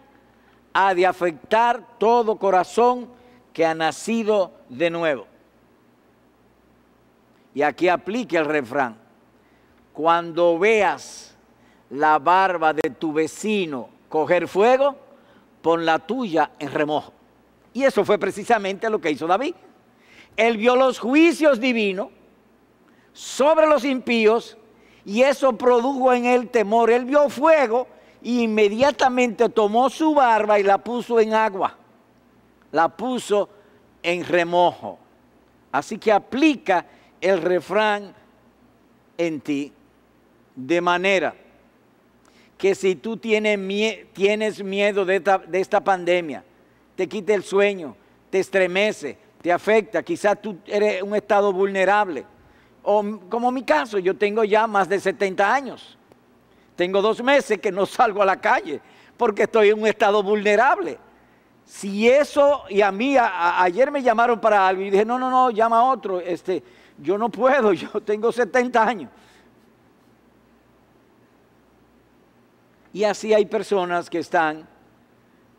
ha 0.73 0.93
de 0.93 1.05
afectar 1.05 1.97
todo 1.97 2.37
corazón 2.37 3.07
que 3.53 3.65
ha 3.65 3.75
nacido 3.75 4.51
de 4.69 4.89
nuevo. 4.89 5.27
Y 7.53 7.61
aquí 7.61 7.87
aplique 7.87 8.37
el 8.37 8.45
refrán. 8.45 8.97
Cuando 9.93 10.57
veas 10.57 11.37
la 11.91 12.17
barba 12.17 12.73
de 12.73 12.89
tu 12.89 13.13
vecino 13.13 13.89
coger 14.09 14.47
fuego, 14.47 14.95
pon 15.61 15.85
la 15.85 15.99
tuya 15.99 16.51
en 16.57 16.71
remojo. 16.71 17.13
Y 17.73 17.83
eso 17.83 18.03
fue 18.03 18.17
precisamente 18.17 18.89
lo 18.89 18.99
que 18.99 19.11
hizo 19.11 19.27
David. 19.27 19.53
Él 20.35 20.57
vio 20.57 20.75
los 20.75 20.99
juicios 20.99 21.59
divinos 21.59 22.07
sobre 23.13 23.67
los 23.67 23.85
impíos 23.85 24.57
y 25.05 25.21
eso 25.21 25.55
produjo 25.55 26.11
en 26.11 26.25
él 26.25 26.49
temor. 26.49 26.89
Él 26.89 27.05
vio 27.05 27.29
fuego 27.29 27.87
e 28.23 28.43
inmediatamente 28.43 29.49
tomó 29.49 29.89
su 29.89 30.13
barba 30.13 30.59
y 30.59 30.63
la 30.63 30.77
puso 30.77 31.19
en 31.19 31.33
agua, 31.33 31.77
la 32.71 32.89
puso 32.89 33.49
en 34.01 34.25
remojo. 34.25 34.99
Así 35.71 35.97
que 35.97 36.11
aplica 36.11 36.85
el 37.19 37.41
refrán 37.41 38.13
en 39.17 39.41
ti 39.41 39.71
de 40.55 40.81
manera 40.81 41.35
que 42.57 42.75
si 42.75 42.95
tú 42.95 43.17
tienes, 43.17 43.57
miedo 44.63 45.03
de 45.03 45.15
esta, 45.17 45.37
de 45.39 45.59
esta 45.59 45.81
pandemia, 45.83 46.43
te 46.95 47.07
quita 47.07 47.33
el 47.33 47.43
sueño, 47.43 47.95
te 48.29 48.39
estremece, 48.39 49.17
te 49.41 49.51
afecta, 49.51 50.03
quizás 50.03 50.41
tú 50.41 50.57
eres 50.65 51.01
un 51.01 51.15
estado 51.15 51.51
vulnerable 51.51 52.25
o 52.83 53.03
como 53.29 53.51
mi 53.51 53.63
caso, 53.63 53.97
yo 53.97 54.15
tengo 54.15 54.43
ya 54.43 54.67
más 54.67 54.89
de 54.89 54.99
70 54.99 55.53
años. 55.53 55.97
Tengo 56.75 57.01
dos 57.01 57.21
meses 57.23 57.59
que 57.59 57.71
no 57.71 57.85
salgo 57.85 58.21
a 58.21 58.25
la 58.25 58.39
calle 58.39 58.81
porque 59.17 59.43
estoy 59.43 59.69
en 59.69 59.79
un 59.79 59.87
estado 59.87 60.23
vulnerable. 60.23 60.97
Si 61.65 62.09
eso, 62.09 62.63
y 62.69 62.81
a 62.81 62.91
mí 62.91 63.15
ayer 63.17 63.91
me 63.91 64.01
llamaron 64.01 64.39
para 64.39 64.67
algo 64.67 64.81
y 64.81 64.89
dije, 64.89 65.05
no, 65.05 65.17
no, 65.17 65.29
no, 65.29 65.49
llama 65.49 65.79
a 65.79 65.83
otro, 65.85 66.19
este, 66.19 66.61
yo 66.97 67.17
no 67.17 67.29
puedo, 67.29 67.73
yo 67.73 68.01
tengo 68.01 68.31
70 68.31 68.83
años. 68.85 69.11
Y 72.91 73.03
así 73.03 73.33
hay 73.33 73.45
personas 73.45 74.09
que 74.09 74.19
están 74.19 74.67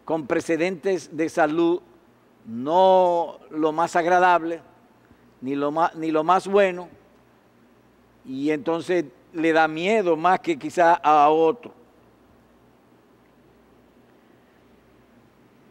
con 0.04 0.26
precedentes 0.26 1.16
de 1.16 1.28
salud 1.28 1.80
no 2.44 3.40
lo 3.50 3.72
más 3.72 3.96
agradable, 3.96 4.60
ni 5.40 5.54
lo 5.54 5.70
más, 5.70 5.94
ni 5.94 6.10
lo 6.10 6.24
más 6.24 6.46
bueno, 6.46 6.88
y 8.24 8.50
entonces 8.50 9.06
le 9.34 9.52
da 9.52 9.68
miedo 9.68 10.16
más 10.16 10.40
que 10.40 10.58
quizá 10.58 10.94
a 10.94 11.28
otro. 11.28 11.72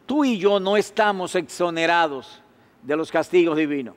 Tú 0.06 0.26
y 0.26 0.38
yo 0.38 0.60
no 0.60 0.78
estamos 0.78 1.34
exonerados 1.36 2.42
de 2.82 2.96
los 2.96 3.12
castigos 3.12 3.58
divinos. 3.58 3.96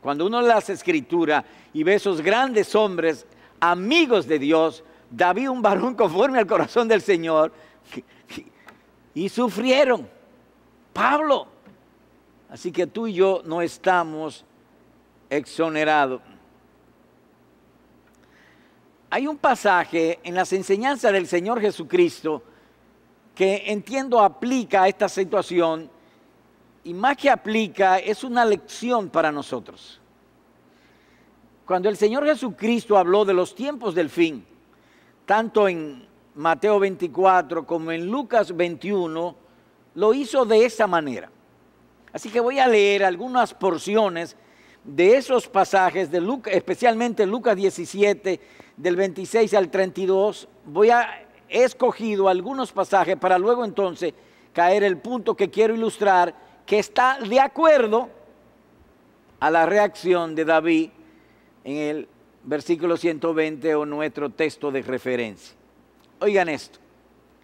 Cuando 0.00 0.26
uno 0.26 0.40
lee 0.40 0.48
las 0.48 0.70
escrituras 0.70 1.44
y 1.72 1.82
ve 1.82 1.94
esos 1.94 2.20
grandes 2.20 2.74
hombres, 2.74 3.26
amigos 3.58 4.26
de 4.26 4.38
Dios, 4.38 4.84
David 5.10 5.50
un 5.50 5.62
varón 5.62 5.94
conforme 5.94 6.38
al 6.38 6.46
corazón 6.46 6.86
del 6.86 7.00
Señor, 7.00 7.52
y 9.14 9.28
sufrieron. 9.28 10.08
Pablo, 10.92 11.48
Así 12.48 12.70
que 12.70 12.86
tú 12.86 13.06
y 13.06 13.14
yo 13.14 13.42
no 13.44 13.60
estamos 13.60 14.44
exonerados. 15.28 16.20
Hay 19.16 19.26
un 19.26 19.38
pasaje 19.38 20.18
en 20.24 20.34
las 20.34 20.52
enseñanzas 20.52 21.10
del 21.10 21.26
Señor 21.26 21.58
Jesucristo 21.58 22.42
que 23.34 23.62
entiendo 23.68 24.20
aplica 24.20 24.82
a 24.82 24.88
esta 24.88 25.08
situación 25.08 25.88
y 26.84 26.92
más 26.92 27.16
que 27.16 27.30
aplica 27.30 27.96
es 27.98 28.24
una 28.24 28.44
lección 28.44 29.08
para 29.08 29.32
nosotros. 29.32 30.02
Cuando 31.64 31.88
el 31.88 31.96
Señor 31.96 32.26
Jesucristo 32.26 32.98
habló 32.98 33.24
de 33.24 33.32
los 33.32 33.54
tiempos 33.54 33.94
del 33.94 34.10
fin, 34.10 34.44
tanto 35.24 35.66
en 35.66 36.06
Mateo 36.34 36.78
24 36.78 37.66
como 37.66 37.92
en 37.92 38.10
Lucas 38.10 38.54
21, 38.54 39.34
lo 39.94 40.12
hizo 40.12 40.44
de 40.44 40.66
esa 40.66 40.86
manera. 40.86 41.30
Así 42.12 42.28
que 42.28 42.40
voy 42.40 42.58
a 42.58 42.68
leer 42.68 43.02
algunas 43.02 43.54
porciones 43.54 44.36
de 44.84 45.16
esos 45.16 45.48
pasajes, 45.48 46.10
de 46.10 46.20
Lucas, 46.20 46.52
especialmente 46.52 47.24
Lucas 47.24 47.56
17, 47.56 48.65
del 48.76 48.96
26 48.96 49.54
al 49.54 49.70
32. 49.70 50.48
Voy 50.66 50.90
a, 50.90 51.28
he 51.48 51.64
escogido 51.64 52.28
algunos 52.28 52.72
pasajes 52.72 53.16
para 53.16 53.38
luego 53.38 53.64
entonces 53.64 54.14
caer 54.52 54.84
el 54.84 54.98
punto 54.98 55.36
que 55.36 55.50
quiero 55.50 55.74
ilustrar, 55.74 56.34
que 56.64 56.78
está 56.78 57.18
de 57.20 57.40
acuerdo 57.40 58.08
a 59.38 59.50
la 59.50 59.66
reacción 59.66 60.34
de 60.34 60.44
David 60.44 60.90
en 61.64 61.76
el 61.76 62.08
versículo 62.44 62.96
120 62.96 63.74
o 63.74 63.84
nuestro 63.84 64.30
texto 64.30 64.70
de 64.70 64.82
referencia. 64.82 65.54
Oigan 66.20 66.48
esto, 66.48 66.78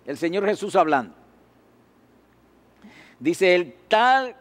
el 0.06 0.16
Señor 0.16 0.46
Jesús 0.46 0.74
hablando. 0.76 1.14
Dice, 3.18 3.54
el 3.54 3.74
tal 3.88 4.34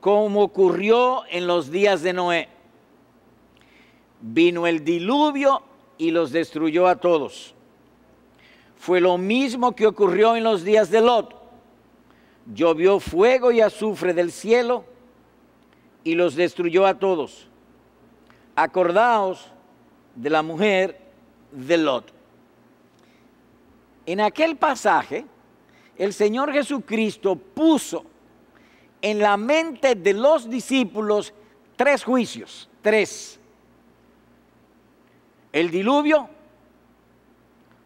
como 0.00 0.42
ocurrió 0.42 1.22
en 1.30 1.46
los 1.46 1.70
días 1.70 2.02
de 2.02 2.12
Noé. 2.12 2.48
Vino 4.20 4.66
el 4.66 4.84
diluvio 4.84 5.62
y 5.98 6.10
los 6.10 6.32
destruyó 6.32 6.86
a 6.86 6.96
todos. 6.96 7.54
Fue 8.76 9.00
lo 9.00 9.16
mismo 9.18 9.76
que 9.76 9.86
ocurrió 9.86 10.34
en 10.34 10.44
los 10.44 10.64
días 10.64 10.90
de 10.90 11.00
Lot. 11.00 11.34
Llovió 12.52 12.98
fuego 12.98 13.52
y 13.52 13.60
azufre 13.60 14.12
del 14.12 14.32
cielo 14.32 14.84
y 16.02 16.14
los 16.14 16.34
destruyó 16.34 16.86
a 16.86 16.98
todos. 16.98 17.48
Acordaos 18.56 19.52
de 20.16 20.30
la 20.30 20.42
mujer 20.42 21.00
de 21.52 21.76
Lot. 21.76 22.12
En 24.04 24.20
aquel 24.20 24.56
pasaje, 24.56 25.24
el 25.96 26.12
Señor 26.12 26.52
Jesucristo 26.52 27.36
puso 27.36 28.04
en 29.00 29.18
la 29.18 29.36
mente 29.36 29.94
de 29.94 30.12
los 30.12 30.48
discípulos 30.48 31.32
tres 31.76 32.02
juicios, 32.02 32.68
tres. 32.80 33.38
El 35.52 35.70
diluvio, 35.70 36.28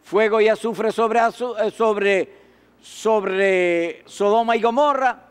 fuego 0.03 0.39
y 0.39 0.47
azufre 0.47 0.91
sobre, 0.91 1.19
eh, 1.19 2.33
sobre, 2.79 4.03
Sodoma 4.05 4.55
y 4.55 4.61
Gomorra, 4.61 5.23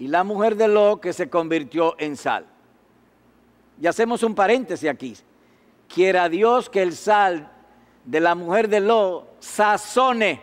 y 0.00 0.08
la 0.08 0.24
mujer 0.24 0.56
de 0.56 0.66
Lot 0.66 1.00
que 1.00 1.12
se 1.12 1.30
convirtió 1.30 1.94
en 1.98 2.16
sal. 2.16 2.44
Y 3.80 3.86
hacemos 3.86 4.22
un 4.24 4.34
paréntesis 4.34 4.88
aquí. 4.90 5.16
Quiera 5.86 6.28
Dios 6.28 6.68
que 6.68 6.82
el 6.82 6.94
sal 6.94 7.50
de 8.04 8.20
la 8.20 8.34
mujer 8.34 8.68
de 8.68 8.80
Lot 8.80 9.36
sazone 9.38 10.40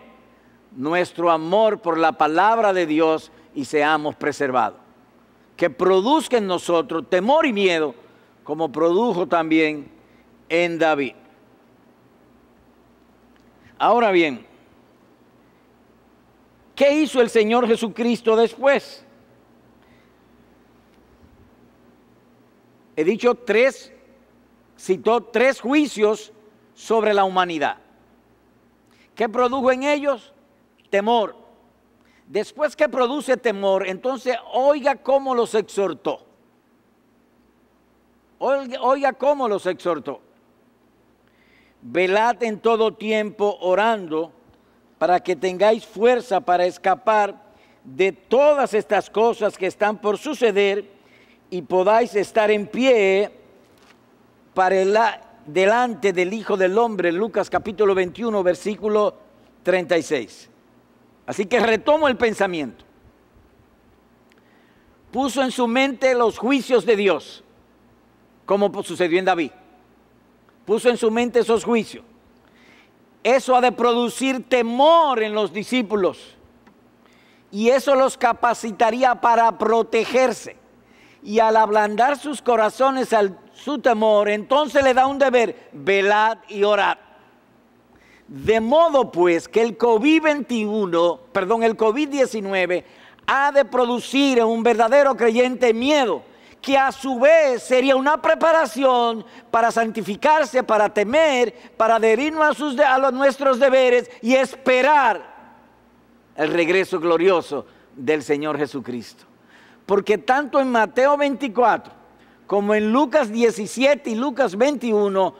nuestro 0.76 1.30
amor 1.30 1.82
por 1.82 1.98
la 1.98 2.14
palabra 2.14 2.72
de 2.72 2.86
Dios 2.86 3.32
y 3.54 3.66
seamos 3.66 4.16
preservados. 4.16 4.80
Que 5.58 5.70
produzca 5.70 6.38
en 6.38 6.48
nosotros 6.48 7.10
temor 7.10 7.46
y 7.46 7.54
miedo, 7.54 7.94
como 8.44 8.72
produjo 8.72 9.28
también 9.28 9.90
en 10.50 10.78
David. 10.78 11.14
Ahora 13.78 14.12
bien, 14.12 14.46
¿qué 16.76 16.94
hizo 16.94 17.22
el 17.22 17.30
Señor 17.30 17.68
Jesucristo 17.68 18.36
después? 18.36 19.06
He 22.96 23.04
dicho 23.04 23.34
tres, 23.36 23.92
citó 24.78 25.24
tres 25.24 25.60
juicios 25.60 26.32
sobre 26.74 27.14
la 27.14 27.24
humanidad. 27.24 27.78
¿Qué 29.16 29.28
produjo 29.28 29.72
en 29.72 29.84
ellos? 29.84 30.34
temor. 30.94 31.36
Después 32.28 32.76
que 32.76 32.88
produce 32.88 33.36
temor, 33.36 33.88
entonces 33.88 34.38
oiga 34.54 34.96
cómo 34.96 35.34
los 35.34 35.56
exhortó. 35.56 36.24
Oiga, 38.46 39.14
cómo 39.14 39.48
los 39.48 39.66
exhortó. 39.66 40.20
Velad 41.82 42.44
en 42.44 42.60
todo 42.60 42.94
tiempo 42.94 43.58
orando 43.62 44.34
para 44.98 45.22
que 45.22 45.38
tengáis 45.38 45.86
fuerza 45.86 46.42
para 46.42 46.66
escapar 46.66 47.42
de 47.86 48.12
todas 48.12 48.74
estas 48.74 49.10
cosas 49.10 49.58
que 49.58 49.68
están 49.68 49.98
por 49.98 50.18
suceder 50.18 50.90
y 51.50 51.62
podáis 51.62 52.16
estar 52.16 52.52
en 52.52 52.68
pie 52.68 53.32
para 54.54 54.76
el, 54.76 54.98
delante 55.46 56.12
del 56.12 56.34
Hijo 56.34 56.58
del 56.58 56.78
Hombre, 56.78 57.14
Lucas 57.14 57.50
capítulo 57.50 57.96
21, 57.96 58.44
versículo 58.44 59.16
36. 59.64 60.50
Así 61.28 61.46
que 61.46 61.62
retomo 61.62 62.10
el 62.10 62.18
pensamiento. 62.18 62.84
Puso 65.12 65.42
en 65.42 65.52
su 65.52 65.66
mente 65.66 66.14
los 66.14 66.38
juicios 66.38 66.86
de 66.86 66.98
Dios, 66.98 67.44
como 68.46 68.84
sucedió 68.84 69.20
en 69.20 69.26
David. 69.26 69.52
Puso 70.66 70.90
en 70.90 70.98
su 70.98 71.12
mente 71.12 71.40
esos 71.40 71.64
juicios. 71.64 72.04
Eso 73.24 73.56
ha 73.56 73.62
de 73.62 73.72
producir 73.72 74.48
temor 74.48 75.22
en 75.24 75.34
los 75.34 75.54
discípulos. 75.54 76.38
Y 77.52 77.70
eso 77.70 77.96
los 77.96 78.18
capacitaría 78.18 79.16
para 79.22 79.58
protegerse. 79.58 80.58
Y 81.22 81.40
al 81.40 81.56
ablandar 81.56 82.18
sus 82.18 82.42
corazones 82.42 83.14
al 83.14 83.38
su 83.54 83.80
temor, 83.80 84.30
entonces 84.30 84.84
le 84.84 84.94
da 84.94 85.08
un 85.08 85.20
deber, 85.20 85.70
velad 85.72 86.40
y 86.50 86.64
orad. 86.64 86.98
De 88.28 88.60
modo 88.60 89.12
pues 89.12 89.48
que 89.48 89.62
el 89.62 89.78
COVID-21, 89.78 91.20
perdón, 91.32 91.64
el 91.64 91.78
COVID-19 91.78 92.84
ha 93.28 93.52
de 93.52 93.64
producir 93.64 94.40
en 94.40 94.46
un 94.46 94.64
verdadero 94.64 95.16
creyente 95.16 95.74
miedo, 95.74 96.24
que 96.64 96.78
a 96.78 96.94
su 96.94 97.20
vez 97.20 97.62
sería 97.62 97.94
una 97.94 98.22
preparación 98.22 99.26
para 99.52 99.70
santificarse, 99.70 100.64
para 100.64 100.88
temer, 100.88 101.74
para 101.76 101.98
adherirnos 101.98 102.42
a, 102.42 102.54
sus, 102.54 102.76
los, 102.76 103.14
nuestros 103.14 103.60
deberes 103.60 104.10
y 104.22 104.34
esperar 104.34 105.22
el 106.38 106.54
regreso 106.54 107.02
glorioso 107.02 107.66
del 107.94 108.24
Señor 108.24 108.58
Jesucristo. 108.58 109.26
Porque 109.86 110.18
tanto 110.18 110.58
en 110.62 110.72
Mateo 110.72 111.18
24 111.18 111.94
como 112.48 112.74
en 112.74 112.94
Lucas 112.94 113.30
17 113.30 114.12
y 114.12 114.16
Lucas 114.16 114.56
21, 114.56 115.36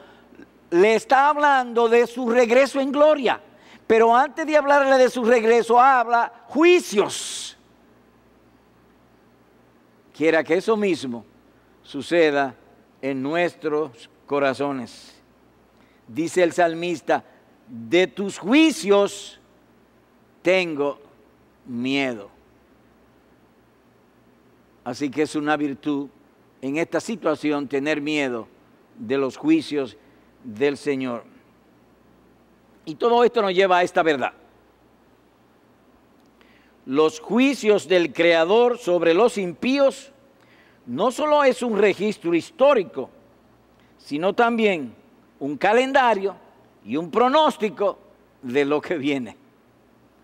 le 0.72 0.94
está 0.94 1.30
hablando 1.30 1.88
de 1.88 2.06
su 2.06 2.28
regreso 2.28 2.80
en 2.80 2.92
gloria. 2.92 3.40
Pero 3.86 4.14
antes 4.14 4.46
de 4.46 4.58
hablarle 4.58 4.98
de 4.98 5.08
su 5.08 5.24
regreso, 5.24 5.80
habla 5.80 6.30
juicios. 6.48 7.53
Quiera 10.14 10.44
que 10.44 10.54
eso 10.54 10.76
mismo 10.76 11.24
suceda 11.82 12.54
en 13.02 13.20
nuestros 13.20 14.08
corazones. 14.26 15.20
Dice 16.06 16.42
el 16.42 16.52
salmista, 16.52 17.24
de 17.68 18.06
tus 18.06 18.38
juicios 18.38 19.40
tengo 20.42 21.00
miedo. 21.66 22.30
Así 24.84 25.10
que 25.10 25.22
es 25.22 25.34
una 25.34 25.56
virtud 25.56 26.08
en 26.62 26.76
esta 26.76 27.00
situación 27.00 27.66
tener 27.66 28.00
miedo 28.00 28.46
de 28.96 29.18
los 29.18 29.36
juicios 29.36 29.96
del 30.44 30.76
Señor. 30.76 31.24
Y 32.84 32.94
todo 32.94 33.24
esto 33.24 33.42
nos 33.42 33.54
lleva 33.54 33.78
a 33.78 33.82
esta 33.82 34.02
verdad. 34.02 34.34
Los 36.86 37.20
juicios 37.20 37.88
del 37.88 38.12
Creador 38.12 38.78
sobre 38.78 39.14
los 39.14 39.38
impíos 39.38 40.12
no 40.86 41.10
solo 41.10 41.42
es 41.44 41.62
un 41.62 41.78
registro 41.78 42.34
histórico, 42.34 43.08
sino 43.98 44.34
también 44.34 44.94
un 45.40 45.56
calendario 45.56 46.36
y 46.84 46.96
un 46.96 47.10
pronóstico 47.10 47.98
de 48.42 48.64
lo 48.66 48.80
que 48.82 48.98
viene. 48.98 49.36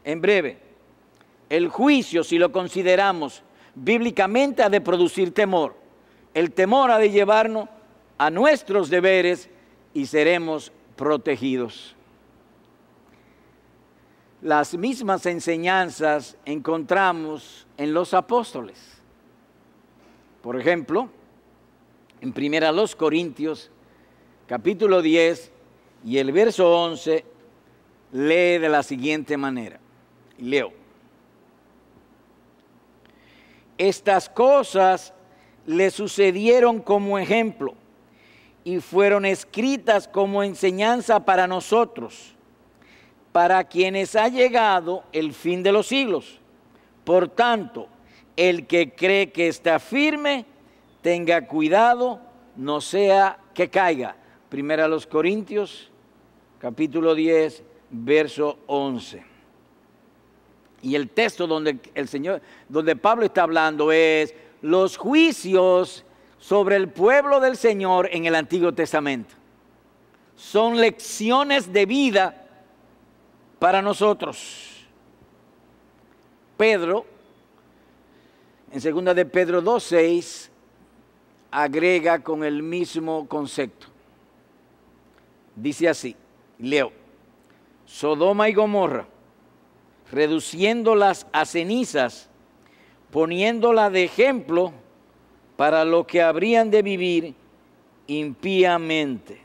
En 0.05 0.21
breve, 0.21 0.59
el 1.49 1.69
juicio, 1.69 2.23
si 2.23 2.39
lo 2.39 2.53
consideramos 2.53 3.43
bíblicamente, 3.75 4.63
ha 4.63 4.69
de 4.69 4.81
producir 4.81 5.33
temor. 5.33 5.75
El 6.35 6.53
temor 6.53 6.91
ha 6.91 6.99
de 6.99 7.11
llevarnos 7.11 7.69
a 8.19 8.31
nuestros 8.31 8.91
deberes 8.91 9.49
y 9.95 10.07
seremos 10.07 10.73
protegidos. 10.97 11.97
Las 14.43 14.75
mismas 14.75 15.27
enseñanzas 15.27 16.37
encontramos 16.45 17.67
en 17.77 17.93
los 17.93 18.15
apóstoles. 18.15 18.79
Por 20.43 20.59
ejemplo, 20.59 21.11
en 22.21 22.33
Primera 22.33 22.73
los 22.73 22.97
Corintios, 22.97 23.71
capítulo 24.47 25.03
10 25.03 25.53
y 26.05 26.19
el 26.19 26.33
verso 26.33 26.71
11, 26.71 27.25
lee 28.13 28.59
de 28.59 28.69
la 28.69 28.83
siguiente 28.83 29.37
manera. 29.37 29.79
Leo. 30.39 30.73
Estas 33.77 34.29
cosas 34.29 35.13
le 35.67 35.91
sucedieron 35.91 36.81
como 36.81 37.19
ejemplo 37.19 37.75
y 38.65 38.81
fueron 38.81 39.25
escritas 39.25 40.09
como 40.09 40.43
enseñanza 40.43 41.25
para 41.25 41.47
nosotros, 41.47 42.35
para 43.33 43.65
quienes 43.65 44.17
ha 44.17 44.29
llegado 44.29 45.05
el 45.13 45.33
fin 45.33 45.63
de 45.63 45.73
los 45.73 45.87
siglos. 45.87 46.39
Por 47.05 47.29
tanto, 47.29 47.89
el 48.37 48.67
que 48.67 48.93
cree 48.95 49.31
que 49.31 49.49
está 49.49 49.79
firme, 49.79 50.45
tenga 51.03 51.47
cuidado, 51.47 52.21
no 52.57 52.81
sea 52.81 53.39
que 53.55 53.71
caiga. 53.71 54.17
Primera 54.49 54.87
a 54.87 54.89
los 54.89 55.07
Corintios, 55.07 55.91
capítulo 56.59 57.15
10, 57.15 57.63
verso 57.91 58.59
11. 58.67 59.25
Y 60.83 60.95
el 60.95 61.11
texto 61.11 61.47
donde 61.47 61.79
el 61.95 62.09
Señor, 62.09 62.41
donde 62.69 62.97
Pablo 62.97 63.25
está 63.25 63.43
hablando 63.43 63.93
es 63.93 64.35
los 64.63 64.97
juicios 64.97 66.05
sobre 66.39 66.77
el 66.77 66.89
pueblo 66.89 67.39
del 67.39 67.57
Señor 67.57 68.09
en 68.13 68.25
el 68.25 68.35
Antiguo 68.35 68.73
Testamento. 68.73 69.35
Son 70.37 70.81
lecciones 70.81 71.71
de 71.73 71.85
vida 71.85 72.40
para 73.61 73.81
nosotros. 73.83 74.89
Pedro, 76.57 77.07
en 78.73 78.81
segunda 78.81 79.15
de 79.15 79.25
Pedro 79.25 79.63
2.6, 79.63 80.49
agrega 81.51 82.19
con 82.21 82.43
el 82.43 82.63
mismo 82.63 83.29
concepto. 83.29 83.87
Dice 85.55 85.89
así, 85.89 86.17
leo, 86.59 86.91
Sodoma 87.85 88.49
y 88.49 88.55
Gomorra, 88.55 89.07
reduciéndolas 90.11 91.27
a 91.33 91.45
cenizas, 91.45 92.31
poniéndola 93.11 93.91
de 93.91 94.05
ejemplo 94.05 94.73
para 95.57 95.85
lo 95.85 96.07
que 96.07 96.23
habrían 96.23 96.71
de 96.71 96.81
vivir 96.81 97.35
impíamente. 98.07 99.41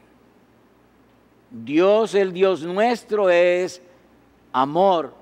Dios, 1.51 2.15
el 2.15 2.31
Dios 2.31 2.63
nuestro, 2.63 3.29
es 3.29 3.81
amor, 4.55 5.13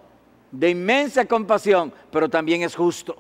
de 0.52 0.70
inmensa 0.70 1.26
compasión, 1.26 1.92
pero 2.12 2.30
también 2.30 2.62
es 2.62 2.76
justo. 2.76 3.18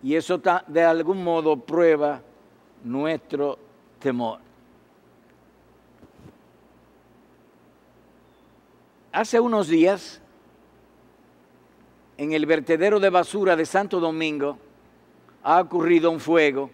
Y 0.00 0.14
eso 0.14 0.40
de 0.68 0.84
algún 0.84 1.24
modo 1.24 1.56
prueba 1.56 2.22
nuestro 2.84 3.58
temor. 3.98 4.38
Hace 9.10 9.40
unos 9.40 9.66
días 9.66 10.22
en 12.16 12.32
el 12.32 12.46
vertedero 12.46 13.00
de 13.00 13.10
basura 13.10 13.56
de 13.56 13.66
Santo 13.66 13.98
Domingo 13.98 14.58
ha 15.42 15.60
ocurrido 15.60 16.12
un 16.12 16.20
fuego 16.20 16.70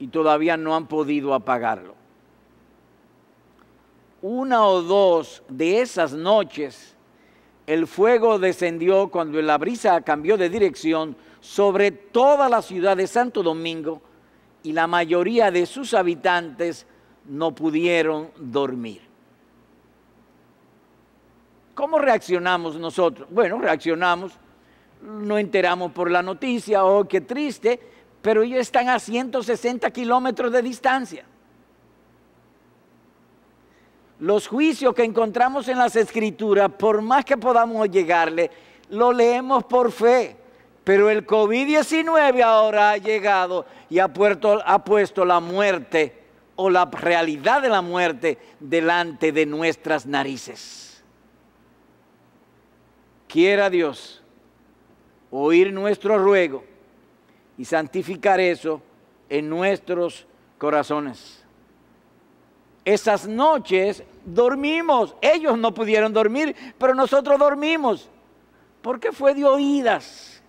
y 0.00 0.08
todavía 0.08 0.56
no 0.56 0.74
han 0.74 0.88
podido 0.88 1.32
apagarlo. 1.32 1.93
Una 4.26 4.66
o 4.66 4.80
dos 4.80 5.42
de 5.50 5.82
esas 5.82 6.14
noches 6.14 6.96
el 7.66 7.86
fuego 7.86 8.38
descendió 8.38 9.08
cuando 9.08 9.42
la 9.42 9.58
brisa 9.58 10.00
cambió 10.00 10.38
de 10.38 10.48
dirección 10.48 11.14
sobre 11.40 11.90
toda 11.90 12.48
la 12.48 12.62
ciudad 12.62 12.96
de 12.96 13.06
Santo 13.06 13.42
Domingo 13.42 14.00
y 14.62 14.72
la 14.72 14.86
mayoría 14.86 15.50
de 15.50 15.66
sus 15.66 15.92
habitantes 15.92 16.86
no 17.26 17.54
pudieron 17.54 18.30
dormir. 18.38 19.02
¿Cómo 21.74 21.98
reaccionamos 21.98 22.76
nosotros? 22.76 23.28
Bueno, 23.30 23.58
reaccionamos, 23.58 24.32
no 25.02 25.36
enteramos 25.36 25.92
por 25.92 26.10
la 26.10 26.22
noticia, 26.22 26.82
oh, 26.86 27.06
qué 27.06 27.20
triste, 27.20 27.78
pero 28.22 28.42
ellos 28.42 28.60
están 28.60 28.88
a 28.88 28.98
160 28.98 29.90
kilómetros 29.90 30.50
de 30.50 30.62
distancia. 30.62 31.26
Los 34.20 34.46
juicios 34.48 34.94
que 34.94 35.04
encontramos 35.04 35.68
en 35.68 35.78
las 35.78 35.96
escrituras, 35.96 36.70
por 36.78 37.02
más 37.02 37.24
que 37.24 37.36
podamos 37.36 37.90
llegarle, 37.90 38.50
lo 38.90 39.12
leemos 39.12 39.64
por 39.64 39.90
fe. 39.90 40.36
Pero 40.84 41.08
el 41.10 41.26
COVID-19 41.26 42.42
ahora 42.42 42.90
ha 42.90 42.96
llegado 42.98 43.66
y 43.88 43.98
ha, 43.98 44.10
ha 44.66 44.84
puesto 44.84 45.24
la 45.24 45.40
muerte 45.40 46.22
o 46.56 46.70
la 46.70 46.84
realidad 46.84 47.62
de 47.62 47.68
la 47.68 47.82
muerte 47.82 48.38
delante 48.60 49.32
de 49.32 49.46
nuestras 49.46 50.06
narices 50.06 50.84
quiera 53.34 53.68
Dios 53.68 54.22
oír 55.32 55.72
nuestro 55.72 56.16
ruego 56.18 56.62
y 57.58 57.64
santificar 57.64 58.38
eso 58.38 58.80
en 59.28 59.48
nuestros 59.48 60.24
corazones. 60.56 61.43
Esas 62.84 63.26
noches 63.26 64.02
dormimos, 64.24 65.14
ellos 65.20 65.56
no 65.58 65.72
pudieron 65.72 66.12
dormir, 66.12 66.54
pero 66.78 66.94
nosotros 66.94 67.38
dormimos, 67.38 68.08
porque 68.82 69.12
fue 69.12 69.34
de 69.34 69.44
oídas. 69.44 70.42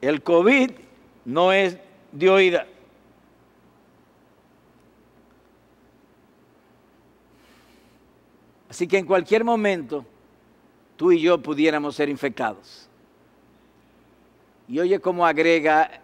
El 0.00 0.22
COVID 0.22 0.70
no 1.24 1.52
es 1.52 1.78
de 2.12 2.30
oídas. 2.30 2.66
Así 8.68 8.86
que 8.86 8.98
en 8.98 9.06
cualquier 9.06 9.44
momento 9.44 10.04
tú 10.96 11.12
y 11.12 11.20
yo 11.20 11.40
pudiéramos 11.40 11.94
ser 11.96 12.08
infectados. 12.08 12.88
Y 14.68 14.78
oye 14.80 15.00
cómo 15.00 15.24
agrega 15.24 16.02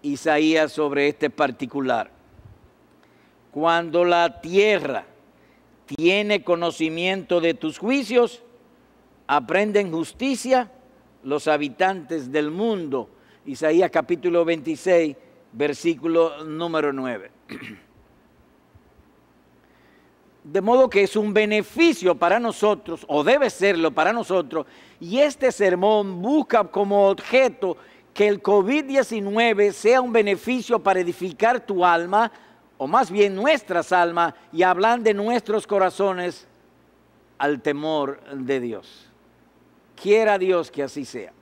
Isaías 0.00 0.72
sobre 0.72 1.08
este 1.08 1.28
particular. 1.28 2.13
Cuando 3.54 4.04
la 4.04 4.40
tierra 4.40 5.06
tiene 5.86 6.42
conocimiento 6.42 7.40
de 7.40 7.54
tus 7.54 7.78
juicios, 7.78 8.42
aprenden 9.28 9.92
justicia 9.92 10.72
los 11.22 11.46
habitantes 11.46 12.32
del 12.32 12.50
mundo. 12.50 13.08
Isaías 13.46 13.92
capítulo 13.92 14.44
26, 14.44 15.16
versículo 15.52 16.42
número 16.42 16.92
9. 16.92 17.30
De 20.42 20.60
modo 20.60 20.90
que 20.90 21.04
es 21.04 21.14
un 21.14 21.32
beneficio 21.32 22.16
para 22.16 22.40
nosotros, 22.40 23.04
o 23.06 23.22
debe 23.22 23.50
serlo 23.50 23.92
para 23.92 24.12
nosotros, 24.12 24.66
y 24.98 25.20
este 25.20 25.52
sermón 25.52 26.20
busca 26.20 26.64
como 26.64 27.08
objeto 27.08 27.76
que 28.12 28.26
el 28.26 28.42
COVID-19 28.42 29.70
sea 29.70 30.00
un 30.00 30.12
beneficio 30.12 30.80
para 30.80 30.98
edificar 30.98 31.64
tu 31.64 31.84
alma, 31.84 32.32
o 32.84 32.86
más 32.86 33.10
bien 33.10 33.34
nuestras 33.34 33.92
almas, 33.92 34.34
y 34.52 34.62
hablar 34.62 35.00
de 35.00 35.14
nuestros 35.14 35.66
corazones 35.66 36.46
al 37.38 37.62
temor 37.62 38.20
de 38.24 38.60
Dios. 38.60 39.10
Quiera 39.96 40.36
Dios 40.36 40.70
que 40.70 40.82
así 40.82 41.06
sea. 41.06 41.32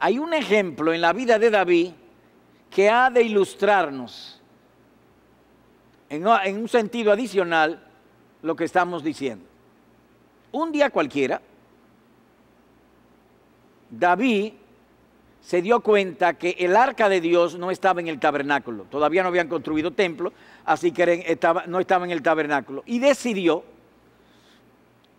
Hay 0.00 0.18
un 0.18 0.34
ejemplo 0.34 0.92
en 0.92 1.00
la 1.00 1.12
vida 1.12 1.38
de 1.38 1.50
David 1.50 1.92
que 2.68 2.90
ha 2.90 3.10
de 3.10 3.22
ilustrarnos 3.22 4.42
en, 6.08 6.26
un 6.26 6.68
sentido 6.68 7.12
adicional 7.12 7.80
lo 8.42 8.56
que 8.56 8.64
estamos 8.64 9.04
diciendo. 9.04 9.46
Un 10.50 10.72
día 10.72 10.90
cualquiera, 10.90 11.40
David 13.88 14.54
se 15.50 15.62
dio 15.62 15.80
cuenta 15.80 16.34
que 16.34 16.54
el 16.60 16.76
arca 16.76 17.08
de 17.08 17.20
Dios 17.20 17.58
no 17.58 17.72
estaba 17.72 18.00
en 18.00 18.06
el 18.06 18.20
tabernáculo. 18.20 18.84
Todavía 18.84 19.24
no 19.24 19.30
habían 19.30 19.48
construido 19.48 19.90
templo, 19.90 20.32
así 20.64 20.92
que 20.92 21.36
no 21.66 21.80
estaba 21.80 22.04
en 22.04 22.12
el 22.12 22.22
tabernáculo. 22.22 22.84
Y 22.86 23.00
decidió, 23.00 23.64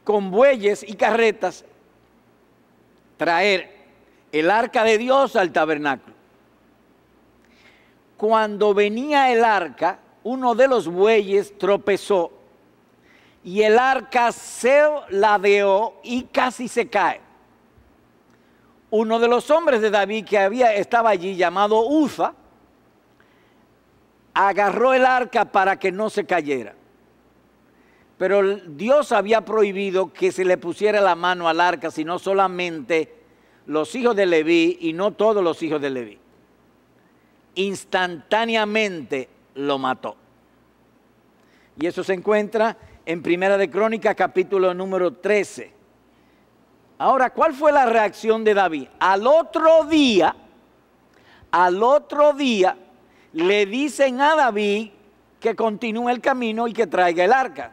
con 0.05 0.31
bueyes 0.31 0.85
y 0.87 0.93
carretas, 0.93 1.65
traer 3.17 3.75
el 4.31 4.49
arca 4.49 4.85
de 4.85 4.97
Dios 4.97 5.35
al 5.35 5.51
tabernáculo. 5.51 6.15
Cuando 8.15 8.73
venía 8.73 9.33
el 9.33 9.43
arca, 9.43 9.99
uno 10.23 10.55
de 10.55 10.69
los 10.69 10.87
bueyes 10.87 11.57
tropezó 11.57 12.31
y 13.43 13.63
el 13.63 13.77
arca 13.77 14.31
se 14.31 14.81
ladeó 15.09 15.95
y 16.03 16.23
casi 16.23 16.69
se 16.69 16.87
cae. 16.87 17.30
Uno 18.91 19.19
de 19.19 19.27
los 19.29 19.49
hombres 19.49 19.81
de 19.81 19.89
David 19.89 20.25
que 20.25 20.37
había, 20.37 20.75
estaba 20.75 21.09
allí, 21.09 21.35
llamado 21.35 21.87
Uza, 21.87 22.33
agarró 24.33 24.93
el 24.93 25.05
arca 25.05 25.45
para 25.45 25.79
que 25.79 25.91
no 25.91 26.09
se 26.09 26.25
cayera. 26.25 26.75
pero 28.17 28.57
Dios 28.57 29.11
había 29.11 29.41
prohibido 29.43 30.13
que 30.13 30.31
se 30.31 30.45
le 30.45 30.57
pusiera 30.57 31.01
la 31.01 31.15
mano 31.15 31.49
al 31.49 31.59
arca, 31.59 31.89
sino 31.89 32.19
solamente 32.19 33.15
los 33.65 33.95
hijos 33.95 34.15
de 34.15 34.27
Leví 34.27 34.77
y 34.81 34.93
no 34.93 35.13
todos 35.13 35.43
los 35.43 35.63
hijos 35.63 35.81
de 35.81 35.89
Leví. 35.89 36.19
Instantáneamente 37.55 39.27
lo 39.55 39.79
mató. 39.79 40.15
Y 41.79 41.87
eso 41.87 42.03
se 42.03 42.13
encuentra 42.13 42.77
en 43.07 43.23
Primera 43.23 43.57
de 43.57 43.71
Crónica, 43.71 44.13
capítulo 44.13 44.71
número 44.75 45.13
13. 45.13 45.80
Ahora, 47.01 47.31
¿cuál 47.31 47.55
fue 47.55 47.71
la 47.71 47.87
reacción 47.87 48.43
de 48.43 48.53
David? 48.53 48.87
Al 48.99 49.25
otro 49.25 49.85
día, 49.85 50.35
al 51.49 51.81
otro 51.81 52.33
día, 52.33 52.77
le 53.33 53.65
dicen 53.65 54.21
a 54.21 54.35
David 54.35 54.91
que 55.39 55.55
continúe 55.55 56.09
el 56.09 56.21
camino 56.21 56.67
y 56.67 56.73
que 56.73 56.85
traiga 56.85 57.25
el 57.25 57.33
arca. 57.33 57.71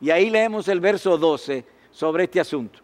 Y 0.00 0.10
ahí 0.10 0.30
leemos 0.30 0.68
el 0.68 0.78
verso 0.78 1.18
12 1.18 1.64
sobre 1.90 2.22
este 2.22 2.38
asunto. 2.38 2.78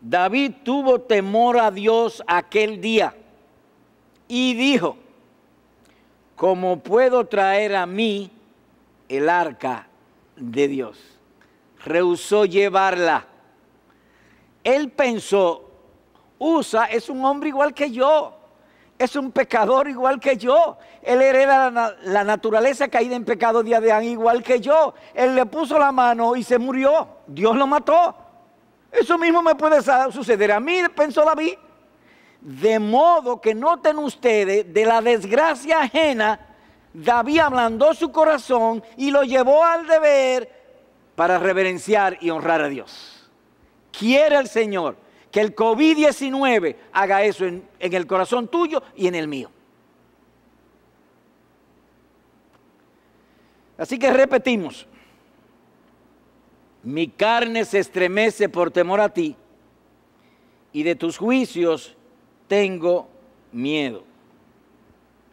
David 0.00 0.52
tuvo 0.62 1.00
temor 1.00 1.58
a 1.58 1.72
Dios 1.72 2.22
aquel 2.24 2.80
día 2.80 3.16
y 4.28 4.54
dijo, 4.54 4.96
¿cómo 6.36 6.78
puedo 6.78 7.26
traer 7.26 7.74
a 7.74 7.84
mí 7.84 8.30
el 9.08 9.28
arca 9.28 9.88
de 10.36 10.68
Dios? 10.68 11.17
Rehusó 11.88 12.44
llevarla. 12.44 13.26
Él 14.62 14.90
pensó, 14.90 15.70
Usa 16.38 16.86
es 16.86 17.08
un 17.08 17.24
hombre 17.24 17.48
igual 17.48 17.74
que 17.74 17.90
yo 17.90 18.38
es 18.98 19.14
un 19.14 19.30
pecador 19.30 19.88
igual 19.88 20.18
que 20.18 20.36
yo. 20.36 20.76
Él 21.02 21.22
hereda 21.22 21.96
la, 22.02 22.24
naturaleza 22.24 22.88
caída 22.88 23.14
en 23.14 23.24
pecado 23.24 23.62
de 23.62 23.74
Adán 23.74 24.04
igual 24.04 24.42
que 24.42 24.60
yo. 24.60 24.94
Él 25.14 25.34
le 25.34 25.46
puso 25.46 25.78
la 25.78 25.92
mano 25.92 26.34
y 26.34 26.42
se 26.42 26.58
murió. 26.58 27.08
Dios 27.26 27.56
lo 27.56 27.66
mató. 27.66 28.16
Eso 28.90 29.16
mismo 29.16 29.42
me 29.42 29.54
puede 29.54 29.80
suceder 30.10 30.52
a 30.52 30.60
mí, 30.60 30.80
pensó 30.94 31.24
David. 31.24 31.54
De 32.40 32.78
modo 32.78 33.40
que 33.40 33.54
noten 33.54 33.98
ustedes, 33.98 34.72
de 34.72 34.84
la 34.84 35.00
desgracia 35.00 35.82
ajena, 35.82 36.40
David 36.92 37.40
ablandó 37.40 37.94
su 37.94 38.10
corazón 38.10 38.82
y 38.96 39.10
lo 39.10 39.22
llevó 39.22 39.64
al 39.64 39.86
deber 39.86 40.57
para 41.18 41.36
reverenciar 41.36 42.16
y 42.20 42.30
honrar 42.30 42.62
a 42.62 42.68
Dios. 42.68 43.28
Quiere 43.90 44.36
el 44.36 44.46
Señor 44.46 44.96
que 45.32 45.40
el 45.40 45.52
COVID-19 45.52 46.76
haga 46.92 47.24
eso 47.24 47.44
en, 47.44 47.68
en 47.80 47.92
el 47.92 48.06
corazón 48.06 48.46
tuyo 48.46 48.84
y 48.94 49.08
en 49.08 49.16
el 49.16 49.26
mío. 49.26 49.50
Así 53.76 53.98
que 53.98 54.12
repetimos, 54.12 54.86
mi 56.84 57.08
carne 57.08 57.64
se 57.64 57.80
estremece 57.80 58.48
por 58.48 58.70
temor 58.70 59.00
a 59.00 59.08
ti 59.08 59.34
y 60.72 60.84
de 60.84 60.94
tus 60.94 61.18
juicios 61.18 61.96
tengo 62.46 63.08
miedo. 63.50 64.04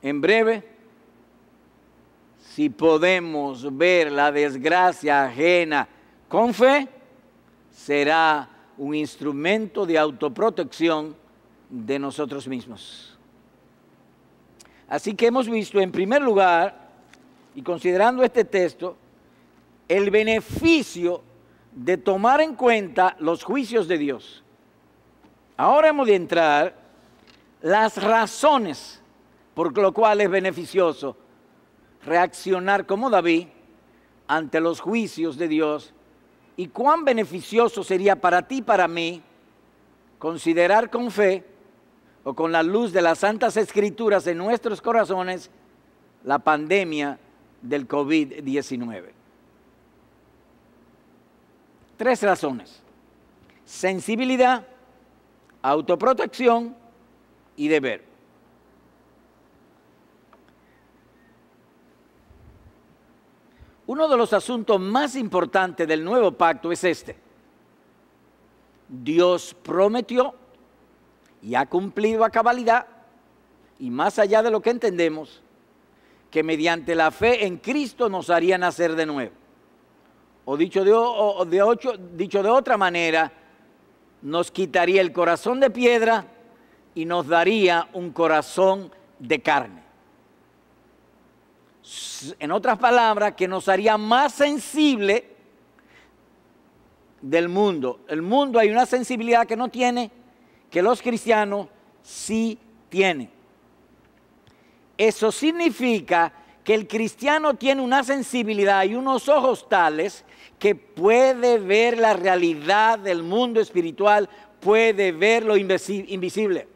En 0.01 0.19
breve, 0.19 0.67
si 2.55 2.69
podemos 2.69 3.75
ver 3.75 4.09
la 4.09 4.31
desgracia 4.31 5.25
ajena 5.25 5.89
con 6.29 6.53
fe, 6.53 6.87
será 7.69 8.47
un 8.77 8.95
instrumento 8.95 9.85
de 9.85 9.97
autoprotección 9.97 11.17
de 11.69 11.99
nosotros 11.99 12.47
mismos. 12.47 13.19
Así 14.87 15.15
que 15.15 15.27
hemos 15.27 15.49
visto 15.49 15.81
en 15.81 15.91
primer 15.91 16.21
lugar, 16.21 16.91
y 17.55 17.61
considerando 17.61 18.23
este 18.23 18.45
texto, 18.45 18.95
el 19.89 20.09
beneficio 20.09 21.21
de 21.73 21.97
tomar 21.97 22.39
en 22.39 22.55
cuenta 22.55 23.17
los 23.19 23.43
juicios 23.43 23.85
de 23.85 23.97
Dios. 23.97 24.45
Ahora 25.57 25.89
hemos 25.89 26.07
de 26.07 26.15
entrar 26.15 26.73
las 27.61 28.01
razones 28.01 29.01
por 29.53 29.77
lo 29.77 29.93
cual 29.93 30.21
es 30.21 30.29
beneficioso 30.29 31.17
reaccionar 32.05 32.85
como 32.85 33.09
David 33.09 33.47
ante 34.27 34.59
los 34.59 34.79
juicios 34.79 35.37
de 35.37 35.47
Dios 35.47 35.93
y 36.57 36.67
cuán 36.67 37.03
beneficioso 37.03 37.83
sería 37.83 38.15
para 38.15 38.47
ti 38.47 38.57
y 38.57 38.61
para 38.61 38.87
mí 38.87 39.21
considerar 40.19 40.89
con 40.89 41.11
fe 41.11 41.43
o 42.23 42.33
con 42.33 42.51
la 42.51 42.63
luz 42.63 42.91
de 42.91 43.01
las 43.01 43.19
santas 43.19 43.57
escrituras 43.57 44.25
en 44.27 44.37
nuestros 44.37 44.81
corazones 44.81 45.49
la 46.23 46.39
pandemia 46.39 47.19
del 47.61 47.87
COVID-19. 47.87 49.11
Tres 51.97 52.23
razones. 52.23 52.81
Sensibilidad, 53.63 54.65
autoprotección 55.61 56.75
y 57.55 57.67
deber. 57.67 58.14
Uno 63.87 64.07
de 64.07 64.17
los 64.17 64.33
asuntos 64.33 64.79
más 64.79 65.15
importantes 65.15 65.87
del 65.87 66.03
nuevo 66.03 66.31
pacto 66.31 66.71
es 66.71 66.83
este. 66.83 67.15
Dios 68.87 69.55
prometió 69.61 70.33
y 71.41 71.53
ha 71.55 71.67
cumplido 71.67 72.23
a 72.23 72.29
cabalidad, 72.31 72.87
y 73.77 73.91
más 73.91 74.17
allá 74.17 74.41
de 74.41 74.49
lo 74.49 74.61
que 74.61 74.71
entendemos, 74.71 75.41
que 76.31 76.41
mediante 76.41 76.95
la 76.95 77.11
fe 77.11 77.45
en 77.45 77.57
Cristo 77.57 78.09
nos 78.09 78.29
haría 78.29 78.57
nacer 78.57 78.95
de 78.95 79.05
nuevo. 79.05 79.33
O 80.45 80.57
dicho 80.57 80.83
de, 80.83 81.99
dicho 82.13 82.41
de 82.41 82.49
otra 82.49 82.77
manera, 82.77 83.31
nos 84.21 84.49
quitaría 84.49 85.01
el 85.01 85.11
corazón 85.11 85.59
de 85.59 85.69
piedra 85.69 86.25
y 86.95 87.05
nos 87.05 87.27
daría 87.27 87.87
un 87.93 88.11
corazón 88.11 88.91
de 89.19 89.41
carne 89.41 89.84
en 92.39 92.51
otras 92.51 92.77
palabras, 92.77 93.33
que 93.35 93.47
nos 93.47 93.67
haría 93.67 93.97
más 93.97 94.33
sensible 94.33 95.25
del 97.21 97.49
mundo. 97.49 98.01
El 98.07 98.21
mundo 98.21 98.59
hay 98.59 98.69
una 98.69 98.85
sensibilidad 98.85 99.45
que 99.45 99.55
no 99.55 99.69
tiene, 99.69 100.11
que 100.69 100.81
los 100.81 101.01
cristianos 101.01 101.67
sí 102.01 102.57
tienen. 102.89 103.29
Eso 104.97 105.31
significa 105.31 106.31
que 106.63 106.73
el 106.73 106.87
cristiano 106.87 107.53
tiene 107.53 107.81
una 107.81 108.03
sensibilidad 108.03 108.83
y 108.83 108.95
unos 108.95 109.29
ojos 109.29 109.69
tales 109.69 110.25
que 110.57 110.73
puede 110.73 111.59
ver 111.59 111.97
la 111.97 112.13
realidad 112.13 112.97
del 112.97 113.21
mundo 113.21 113.59
espiritual, 113.59 114.29
puede 114.59 115.11
ver 115.11 115.43
lo 115.43 115.57
invisible. 115.57 116.67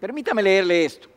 Permítame 0.00 0.42
leerle 0.42 0.84
esto. 0.84 1.13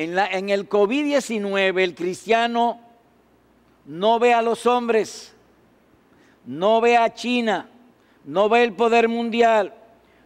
En, 0.00 0.48
el 0.48 0.68
COVID-19 0.68 1.80
el 1.80 1.96
cristiano 1.96 2.78
no 3.84 4.20
ve 4.20 4.32
a 4.32 4.42
los 4.42 4.64
hombres, 4.64 5.34
no 6.46 6.80
ve 6.80 6.96
a 6.96 7.12
China, 7.12 7.68
no 8.24 8.48
ve 8.48 8.62
el 8.62 8.74
poder 8.74 9.08
mundial, 9.08 9.74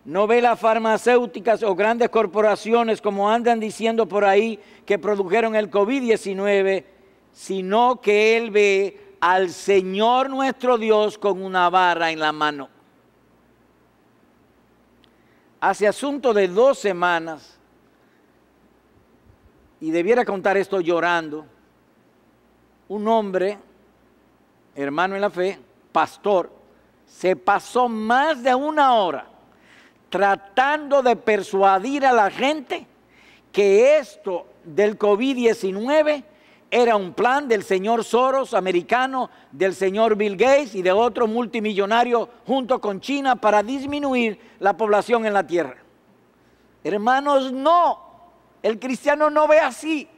no 0.05 0.27
ve 0.27 0.43
las 0.43 0.61
farmacéuticas 0.61 1.63
o 1.63 1.75
grandes 1.75 2.11
corporaciones 2.11 3.01
como 3.01 3.31
andan 3.31 3.61
diciendo 3.61 4.07
por 4.07 4.27
ahí 4.27 4.61
que 4.85 4.99
produjeron 4.99 5.57
el 5.57 5.71
COVID-19, 5.71 6.85
sino 7.33 7.99
que 8.03 8.37
él 8.37 8.51
ve 8.51 9.15
al 9.21 9.49
Señor 9.49 10.29
nuestro 10.29 10.77
Dios 10.77 11.17
con 11.17 11.43
una 11.43 11.71
barra 11.71 12.11
en 12.11 12.21
la 12.21 12.33
mano. 12.33 12.69
Hace 15.61 15.89
asunto 15.89 16.35
de 16.35 16.47
dos 16.49 16.79
semanas, 16.79 17.59
y 19.83 19.91
debiera 19.91 20.25
contar 20.25 20.57
esto 20.57 20.81
llorando, 20.81 21.45
un 22.87 23.09
hombre, 23.09 23.59
hermano 24.77 25.17
en 25.17 25.21
la 25.21 25.29
fe, 25.29 25.59
pastor, 25.91 26.53
se 27.05 27.35
pasó 27.35 27.89
más 27.89 28.45
de 28.45 28.55
una 28.55 28.95
hora 28.95 29.27
tratando 30.09 31.03
de 31.03 31.17
persuadir 31.17 32.07
a 32.07 32.13
la 32.13 32.31
gente 32.31 32.87
que 33.51 33.99
esto 33.99 34.47
del 34.63 34.97
COVID-19 34.97 36.23
era 36.71 36.95
un 36.95 37.13
plan 37.13 37.49
del 37.49 37.65
señor 37.65 38.05
Soros 38.05 38.55
americano, 38.55 39.31
del 39.51 39.75
señor 39.75 40.15
Bill 40.15 40.37
Gates 40.37 40.77
y 40.77 40.83
de 40.83 40.93
otro 40.93 41.27
multimillonario 41.27 42.29
junto 42.47 42.81
con 42.81 43.01
China 43.01 43.35
para 43.35 43.65
disminuir 43.65 44.39
la 44.61 44.77
población 44.77 45.27
en 45.27 45.35
la 45.35 45.45
tierra. 45.45 45.79
Hermanos, 46.85 47.51
no, 47.51 48.12
el 48.63 48.79
cristiano 48.79 49.31
no 49.31 49.49
ve 49.49 49.59
así. 49.59 50.09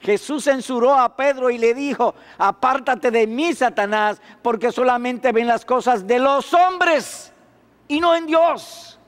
Jesús 0.00 0.44
censuró 0.44 0.94
a 0.94 1.14
Pedro 1.14 1.48
y 1.48 1.58
le 1.58 1.74
dijo, 1.74 2.14
apártate 2.36 3.10
de 3.10 3.26
mí, 3.26 3.54
Satanás, 3.54 4.20
porque 4.42 4.72
solamente 4.72 5.30
ven 5.30 5.46
las 5.46 5.64
cosas 5.64 6.06
de 6.06 6.18
los 6.18 6.52
hombres 6.52 7.32
y 7.86 8.00
no 8.00 8.14
en 8.16 8.26
Dios. 8.26 8.98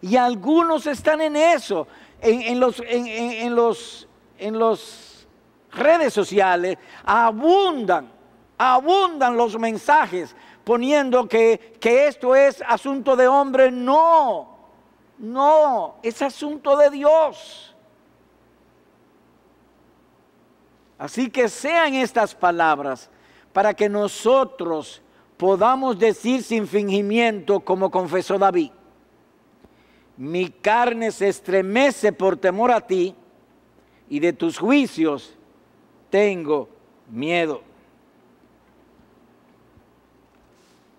Y 0.00 0.16
algunos 0.16 0.86
están 0.86 1.20
en 1.20 1.34
eso, 1.34 1.88
en, 2.20 2.60
los, 2.60 2.80
en, 2.86 3.54
los, 3.56 4.08
en 4.38 4.56
los 4.56 5.26
redes 5.72 6.14
sociales, 6.14 6.78
abundan, 7.04 8.12
abundan 8.56 9.36
los 9.36 9.58
mensajes 9.58 10.36
poniendo 10.62 11.26
que, 11.28 11.76
que 11.80 12.06
esto 12.06 12.36
es 12.36 12.62
asunto 12.64 13.16
de 13.16 13.26
hombre. 13.26 13.72
No, 13.72 14.57
no, 15.18 15.96
es 16.02 16.22
asunto 16.22 16.76
de 16.76 16.90
Dios. 16.90 17.74
Así 20.98 21.30
que 21.30 21.48
sean 21.48 21.94
estas 21.94 22.34
palabras 22.34 23.08
para 23.52 23.74
que 23.74 23.88
nosotros 23.88 25.02
podamos 25.36 25.98
decir 25.98 26.42
sin 26.42 26.66
fingimiento 26.66 27.60
como 27.60 27.90
confesó 27.90 28.38
David 28.38 28.72
mi 30.18 30.50
carne 30.50 31.12
se 31.12 31.28
estremece 31.28 32.12
por 32.12 32.36
temor 32.36 32.72
a 32.72 32.80
ti 32.80 33.14
y 34.08 34.18
de 34.18 34.32
tus 34.32 34.58
juicios 34.58 35.32
tengo 36.10 36.68
miedo. 37.08 37.62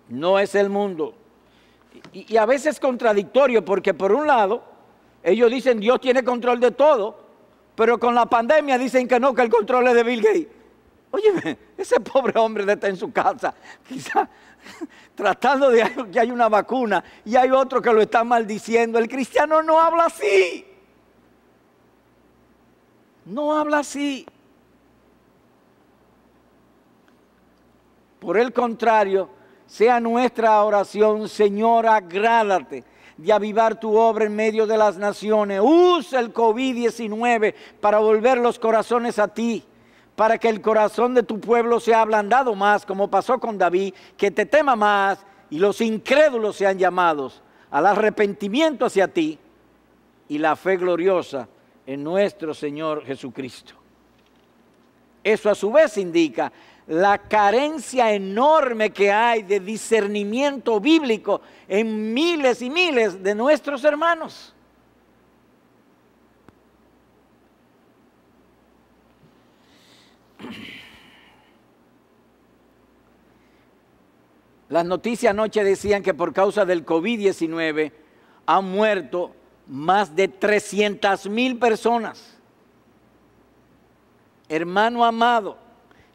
No 0.08 0.38
es 0.38 0.54
el 0.54 0.70
mundo. 0.70 1.14
Y, 2.12 2.36
a 2.36 2.46
veces 2.46 2.74
es 2.74 2.80
contradictorio 2.80 3.64
porque 3.64 3.94
por 3.94 4.12
un 4.12 4.26
lado 4.26 4.62
ellos 5.22 5.50
dicen 5.50 5.78
Dios 5.80 6.00
tiene 6.00 6.24
control 6.24 6.60
de 6.60 6.72
todo, 6.72 7.18
pero 7.74 7.98
con 7.98 8.14
la 8.14 8.26
pandemia 8.26 8.78
dicen 8.78 9.06
que 9.06 9.20
no, 9.20 9.34
que 9.34 9.42
el 9.42 9.50
control 9.50 9.88
es 9.88 9.94
de 9.94 10.02
Bill 10.02 10.22
Gates. 10.22 10.48
Oye, 11.12 11.58
ese 11.76 12.00
pobre 12.00 12.38
hombre 12.38 12.72
está 12.72 12.88
en 12.88 12.96
su 12.96 13.12
casa, 13.12 13.54
quizá 13.86 14.28
tratando 15.14 15.70
de 15.70 16.08
que 16.12 16.20
hay 16.20 16.30
una 16.30 16.48
vacuna 16.48 17.02
y 17.24 17.36
hay 17.36 17.50
otro 17.50 17.82
que 17.82 17.92
lo 17.92 18.00
está 18.00 18.24
maldiciendo. 18.24 18.98
El 18.98 19.08
cristiano 19.08 19.62
no 19.62 19.80
habla 19.80 20.04
así. 20.04 20.66
No 23.26 23.56
habla 23.56 23.78
así. 23.78 24.26
Por 28.18 28.36
el 28.36 28.52
contrario, 28.52 29.30
sea 29.70 30.00
nuestra 30.00 30.60
oración, 30.64 31.28
Señor, 31.28 31.86
agrádate 31.86 32.82
de 33.16 33.32
avivar 33.32 33.78
tu 33.78 33.96
obra 33.96 34.24
en 34.24 34.34
medio 34.34 34.66
de 34.66 34.76
las 34.76 34.98
naciones. 34.98 35.60
Usa 35.62 36.18
el 36.18 36.34
COVID-19 36.34 37.54
para 37.80 38.00
volver 38.00 38.38
los 38.38 38.58
corazones 38.58 39.20
a 39.20 39.28
ti 39.28 39.62
para 40.16 40.38
que 40.38 40.48
el 40.48 40.60
corazón 40.60 41.14
de 41.14 41.22
tu 41.22 41.38
pueblo 41.38 41.78
sea 41.78 42.00
ablandado 42.00 42.56
más, 42.56 42.84
como 42.84 43.08
pasó 43.08 43.38
con 43.38 43.56
David, 43.56 43.94
que 44.16 44.32
te 44.32 44.44
tema 44.44 44.74
más 44.74 45.24
y 45.50 45.60
los 45.60 45.80
incrédulos 45.80 46.56
sean 46.56 46.76
llamados 46.76 47.40
al 47.70 47.86
arrepentimiento 47.86 48.84
hacia 48.84 49.06
ti 49.06 49.38
y 50.28 50.38
la 50.38 50.56
fe 50.56 50.78
gloriosa 50.78 51.48
en 51.86 52.02
nuestro 52.02 52.54
Señor 52.54 53.04
Jesucristo. 53.04 53.74
Eso 55.22 55.48
a 55.48 55.54
su 55.54 55.70
vez 55.70 55.96
indica 55.96 56.50
la 56.90 57.18
carencia 57.18 58.12
enorme 58.12 58.90
que 58.90 59.12
hay 59.12 59.44
de 59.44 59.60
discernimiento 59.60 60.80
bíblico 60.80 61.40
en 61.68 62.12
miles 62.12 62.60
y 62.62 62.68
miles 62.68 63.22
de 63.22 63.32
nuestros 63.32 63.84
hermanos. 63.84 64.52
Las 74.68 74.84
noticias 74.84 75.30
anoche 75.30 75.62
decían 75.62 76.02
que 76.02 76.12
por 76.12 76.32
causa 76.32 76.64
del 76.64 76.84
COVID-19 76.84 77.92
han 78.46 78.64
muerto 78.64 79.32
más 79.68 80.16
de 80.16 80.26
300 80.26 81.28
mil 81.28 81.56
personas. 81.56 82.36
Hermano 84.48 85.04
amado, 85.04 85.69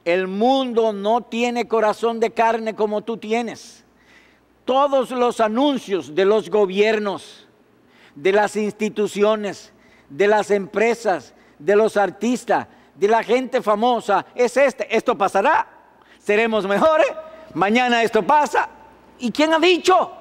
el 0.05 0.27
mundo 0.27 0.93
no 0.93 1.21
tiene 1.21 1.67
corazón 1.67 2.19
de 2.19 2.31
carne 2.31 2.75
como 2.75 3.01
tú 3.01 3.17
tienes. 3.17 3.83
Todos 4.63 5.09
los 5.09 5.39
anuncios 5.39 6.13
de 6.13 6.25
los 6.25 6.49
gobiernos, 6.49 7.47
de 8.13 8.31
las 8.31 8.55
instituciones, 8.55 9.73
de 10.09 10.27
las 10.27 10.51
empresas, 10.51 11.33
de 11.57 11.75
los 11.75 11.97
artistas, 11.97 12.67
de 12.93 13.07
la 13.07 13.23
gente 13.23 13.61
famosa 13.63 14.25
es 14.35 14.55
este. 14.57 14.95
Esto 14.95 15.17
pasará. 15.17 15.67
Seremos 16.19 16.67
mejores. 16.67 17.11
Mañana 17.55 18.03
esto 18.03 18.21
pasa. 18.23 18.69
¿Y 19.17 19.31
quién 19.31 19.53
ha 19.53 19.59
dicho? 19.59 20.11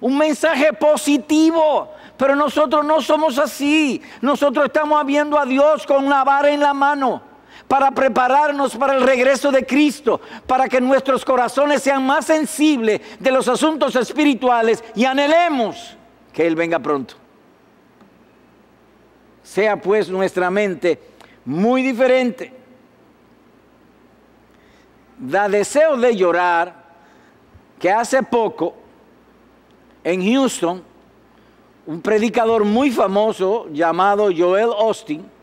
Un 0.00 0.18
mensaje 0.18 0.74
positivo. 0.74 1.92
Pero 2.18 2.36
nosotros 2.36 2.84
no 2.84 3.00
somos 3.00 3.38
así. 3.38 4.02
Nosotros 4.20 4.66
estamos 4.66 5.04
viendo 5.06 5.38
a 5.38 5.46
Dios 5.46 5.86
con 5.86 6.04
una 6.04 6.24
vara 6.24 6.50
en 6.50 6.60
la 6.60 6.74
mano 6.74 7.27
para 7.68 7.90
prepararnos 7.90 8.74
para 8.74 8.94
el 8.94 9.02
regreso 9.02 9.52
de 9.52 9.64
Cristo, 9.66 10.20
para 10.46 10.68
que 10.68 10.80
nuestros 10.80 11.22
corazones 11.24 11.82
sean 11.82 12.04
más 12.04 12.24
sensibles 12.24 13.02
de 13.20 13.30
los 13.30 13.46
asuntos 13.46 13.94
espirituales 13.94 14.82
y 14.94 15.04
anhelemos 15.04 15.96
que 16.32 16.46
Él 16.46 16.56
venga 16.56 16.78
pronto. 16.78 17.14
Sea 19.42 19.80
pues 19.80 20.08
nuestra 20.08 20.50
mente 20.50 20.98
muy 21.44 21.82
diferente. 21.82 22.52
Da 25.18 25.48
deseo 25.48 25.96
de 25.96 26.16
llorar 26.16 26.86
que 27.78 27.90
hace 27.90 28.22
poco 28.22 28.74
en 30.04 30.24
Houston, 30.32 30.82
un 31.86 32.00
predicador 32.00 32.64
muy 32.64 32.90
famoso 32.90 33.66
llamado 33.70 34.30
Joel 34.34 34.70
Austin 34.78 35.37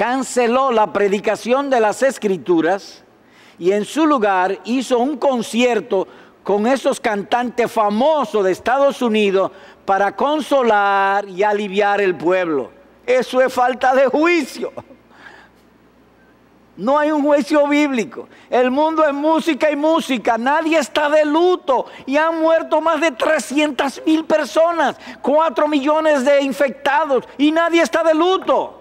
canceló 0.00 0.72
la 0.72 0.94
predicación 0.94 1.68
de 1.68 1.78
las 1.78 2.02
escrituras 2.02 3.04
y 3.58 3.72
en 3.72 3.84
su 3.84 4.06
lugar 4.06 4.58
hizo 4.64 4.98
un 4.98 5.18
concierto 5.18 6.08
con 6.42 6.66
esos 6.66 6.98
cantantes 6.98 7.70
famosos 7.70 8.42
de 8.42 8.50
Estados 8.50 9.02
Unidos 9.02 9.52
para 9.84 10.16
consolar 10.16 11.28
y 11.28 11.42
aliviar 11.42 12.00
el 12.00 12.16
pueblo. 12.16 12.70
Eso 13.04 13.42
es 13.42 13.52
falta 13.52 13.94
de 13.94 14.06
juicio. 14.06 14.72
No 16.78 16.98
hay 16.98 17.10
un 17.10 17.22
juicio 17.22 17.66
bíblico. 17.66 18.26
El 18.48 18.70
mundo 18.70 19.04
es 19.04 19.12
música 19.12 19.70
y 19.70 19.76
música. 19.76 20.38
Nadie 20.38 20.78
está 20.78 21.10
de 21.10 21.26
luto. 21.26 21.84
Y 22.06 22.16
han 22.16 22.40
muerto 22.40 22.80
más 22.80 23.02
de 23.02 23.10
300 23.10 24.00
mil 24.06 24.24
personas. 24.24 24.96
4 25.20 25.68
millones 25.68 26.24
de 26.24 26.40
infectados. 26.40 27.28
Y 27.36 27.52
nadie 27.52 27.82
está 27.82 28.02
de 28.02 28.14
luto. 28.14 28.79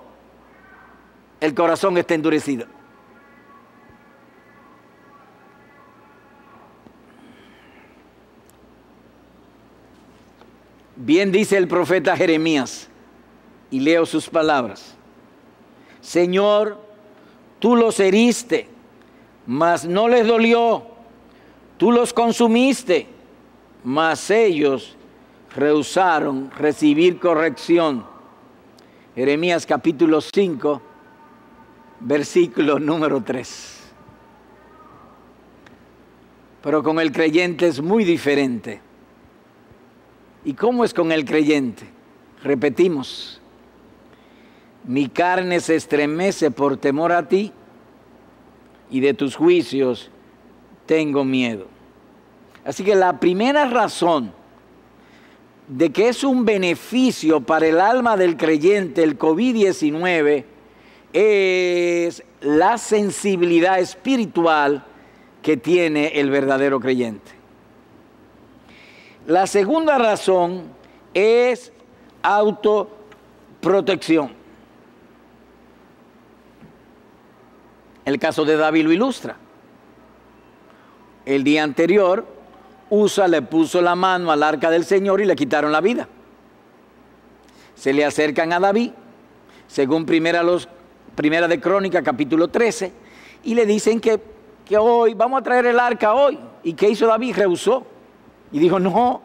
El 1.39 1.53
corazón 1.53 1.97
está 1.97 2.13
endurecido. 2.15 2.65
Bien 10.95 11.31
dice 11.31 11.57
el 11.57 11.67
profeta 11.67 12.15
Jeremías. 12.15 12.87
Y 13.71 13.79
leo 13.79 14.05
sus 14.05 14.27
palabras. 14.27 14.95
Señor, 16.01 16.89
Tú 17.59 17.75
los 17.75 17.99
heriste, 17.99 18.67
mas 19.45 19.85
no 19.85 20.07
les 20.07 20.25
dolió. 20.25 20.85
Tú 21.77 21.91
los 21.91 22.13
consumiste, 22.13 23.07
mas 23.83 24.29
ellos 24.31 24.95
rehusaron 25.55 26.51
recibir 26.51 27.19
corrección. 27.19 28.05
Jeremías 29.15 29.65
capítulo 29.65 30.21
5, 30.21 30.81
versículo 31.99 32.79
número 32.79 33.21
3. 33.21 33.75
Pero 36.61 36.83
con 36.83 36.99
el 36.99 37.11
creyente 37.11 37.67
es 37.67 37.81
muy 37.81 38.03
diferente. 38.03 38.81
¿Y 40.45 40.53
cómo 40.53 40.83
es 40.83 40.93
con 40.93 41.11
el 41.11 41.25
creyente? 41.25 41.85
Repetimos, 42.43 43.41
mi 44.85 45.09
carne 45.09 45.59
se 45.59 45.75
estremece 45.75 46.51
por 46.51 46.77
temor 46.77 47.11
a 47.11 47.27
ti 47.27 47.51
y 48.89 48.99
de 49.01 49.13
tus 49.13 49.35
juicios 49.35 50.09
tengo 50.85 51.23
miedo. 51.23 51.67
Así 52.63 52.83
que 52.83 52.95
la 52.95 53.19
primera 53.19 53.65
razón 53.65 54.31
de 55.67 55.91
que 55.91 56.09
es 56.09 56.23
un 56.23 56.45
beneficio 56.45 57.41
para 57.41 57.67
el 57.67 57.79
alma 57.79 58.17
del 58.17 58.37
creyente 58.37 59.03
el 59.03 59.17
COVID-19 59.17 60.45
es 61.13 62.23
la 62.41 62.77
sensibilidad 62.77 63.79
espiritual 63.79 64.83
que 65.41 65.57
tiene 65.57 66.19
el 66.19 66.29
verdadero 66.29 66.79
creyente. 66.79 67.31
La 69.27 69.47
segunda 69.47 69.97
razón 69.97 70.63
es 71.13 71.73
autoprotección. 72.21 74.37
El 78.05 78.19
caso 78.19 78.45
de 78.45 78.57
David 78.57 78.85
lo 78.85 78.91
ilustra. 78.91 79.37
El 81.25 81.43
día 81.43 81.63
anterior, 81.63 82.25
Usa 82.89 83.27
le 83.27 83.43
puso 83.43 83.81
la 83.81 83.95
mano 83.95 84.31
al 84.31 84.41
arca 84.41 84.71
del 84.71 84.83
Señor 84.83 85.21
y 85.21 85.25
le 85.25 85.35
quitaron 85.35 85.71
la 85.71 85.79
vida. 85.79 86.07
Se 87.75 87.93
le 87.93 88.03
acercan 88.03 88.51
a 88.51 88.59
David, 88.59 88.91
según 89.67 90.07
primera, 90.07 90.41
los, 90.41 90.67
primera 91.19 91.49
de 91.49 91.59
Crónica, 91.59 92.01
capítulo 92.01 92.47
13, 92.47 92.93
y 93.43 93.53
le 93.53 93.65
dicen 93.65 93.99
que, 93.99 94.21
que 94.63 94.77
hoy 94.77 95.13
vamos 95.15 95.41
a 95.41 95.43
traer 95.43 95.65
el 95.65 95.77
arca 95.77 96.13
hoy. 96.13 96.39
¿Y 96.63 96.71
qué 96.71 96.87
hizo 96.89 97.07
David? 97.07 97.35
Rehusó. 97.35 97.85
Y 98.53 98.59
dijo, 98.59 98.79
no, 98.79 99.21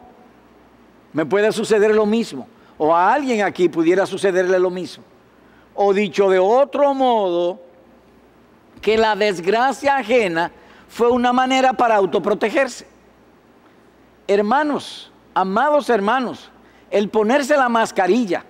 me 1.13 1.25
puede 1.25 1.53
suceder 1.53 1.95
lo 1.95 2.05
mismo. 2.05 2.49
O 2.77 2.93
a 2.93 3.13
alguien 3.13 3.43
aquí 3.43 3.69
pudiera 3.69 4.05
sucederle 4.05 4.59
lo 4.59 4.69
mismo. 4.69 5.05
O 5.73 5.93
dicho 5.93 6.29
de 6.29 6.37
otro 6.37 6.93
modo, 6.93 7.61
que 8.81 8.97
la 8.97 9.15
desgracia 9.15 9.95
ajena 9.95 10.51
fue 10.89 11.07
una 11.07 11.31
manera 11.31 11.71
para 11.71 11.95
autoprotegerse. 11.95 12.85
Hermanos, 14.27 15.13
amados 15.33 15.89
hermanos, 15.89 16.51
el 16.91 17.07
ponerse 17.07 17.55
la 17.55 17.69
mascarilla, 17.69 18.43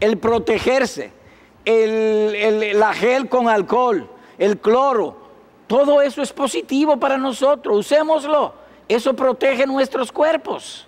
el 0.00 0.18
protegerse, 0.18 1.19
el, 1.64 2.78
la 2.78 2.92
gel 2.94 3.28
con 3.28 3.48
alcohol, 3.48 4.08
el 4.38 4.58
cloro, 4.58 5.16
todo 5.66 6.02
eso 6.02 6.20
es 6.22 6.32
positivo 6.32 6.96
para 6.96 7.16
nosotros, 7.16 7.78
usémoslo. 7.78 8.54
Eso 8.88 9.14
protege 9.14 9.66
nuestros 9.68 10.10
cuerpos. 10.10 10.84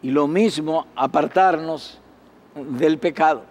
Y 0.00 0.10
lo 0.10 0.26
mismo, 0.26 0.86
apartarnos 0.96 2.00
del 2.54 2.96
pecado. 2.96 3.44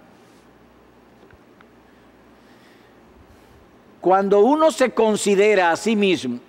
Cuando 4.01 4.39
uno 4.39 4.71
se 4.71 4.91
considera 4.91 5.69
a 5.69 5.75
sí 5.75 5.95
mismo, 5.95 6.39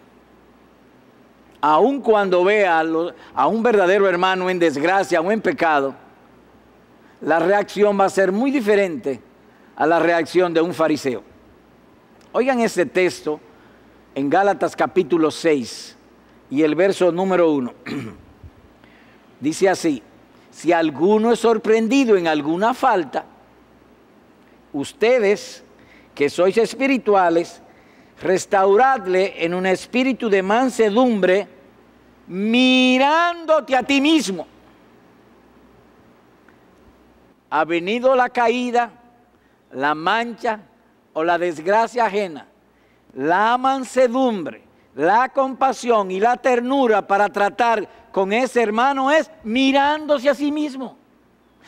aun 1.61 2.01
cuando 2.01 2.43
vea 2.43 2.83
a, 3.35 3.47
un 3.47 3.63
verdadero 3.63 4.09
hermano 4.09 4.49
en 4.49 4.59
desgracia 4.59 5.21
o 5.21 5.31
en 5.31 5.43
pecado, 5.43 5.95
la 7.23 7.39
reacción 7.39 7.99
va 7.99 8.07
a 8.07 8.11
ser 8.11 8.33
muy 8.33 8.51
diferente 8.51 9.21
a 9.77 9.87
la 9.87 9.99
reacción 9.99 10.53
de 10.53 10.61
un 10.61 10.75
fariseo. 10.75 11.23
Oigan 12.33 12.61
este 12.61 12.85
texto 12.87 13.41
en 14.15 14.29
Gálatas 14.29 14.75
capítulo 14.75 15.31
6 15.31 15.97
y 16.51 16.63
el 16.63 16.75
verso 16.75 17.13
número 17.13 17.51
1. 17.53 17.75
Dice 19.41 19.69
así, 19.69 20.03
si 20.51 20.73
alguno 20.73 21.33
es 21.33 21.39
sorprendido 21.39 22.17
en 22.17 22.27
alguna 22.27 22.75
falta, 22.75 23.25
ustedes 24.73 25.63
que 26.15 26.29
sois 26.29 26.59
espirituales, 26.59 27.63
restauradle 28.21 29.45
en 29.45 29.55
un 29.55 29.67
espíritu 29.67 30.29
de 30.29 30.43
mansedumbre, 30.43 31.49
mirándote 32.27 33.77
a 33.77 33.83
ti 33.83 34.01
mismo. 34.01 34.47
Ha 37.53 37.65
venido 37.67 38.17
la 38.17 38.31
caída, 38.31 38.91
la 39.73 39.95
mancha 39.95 40.61
o 41.13 41.23
la 41.23 41.37
desgracia 41.37 42.07
ajena. 42.07 42.49
La 43.15 43.59
mansedumbre, 43.59 44.63
la 44.95 45.29
compasión 45.29 46.11
y 46.11 46.19
la 46.19 46.39
ternura 46.39 47.07
para 47.07 47.29
tratar 47.29 47.87
con 48.11 48.33
ese 48.33 48.63
hermano 48.63 49.11
es 49.11 49.31
mirándose 49.45 50.31
a 50.31 50.35
sí 50.35 50.51
mismo. 50.51 50.97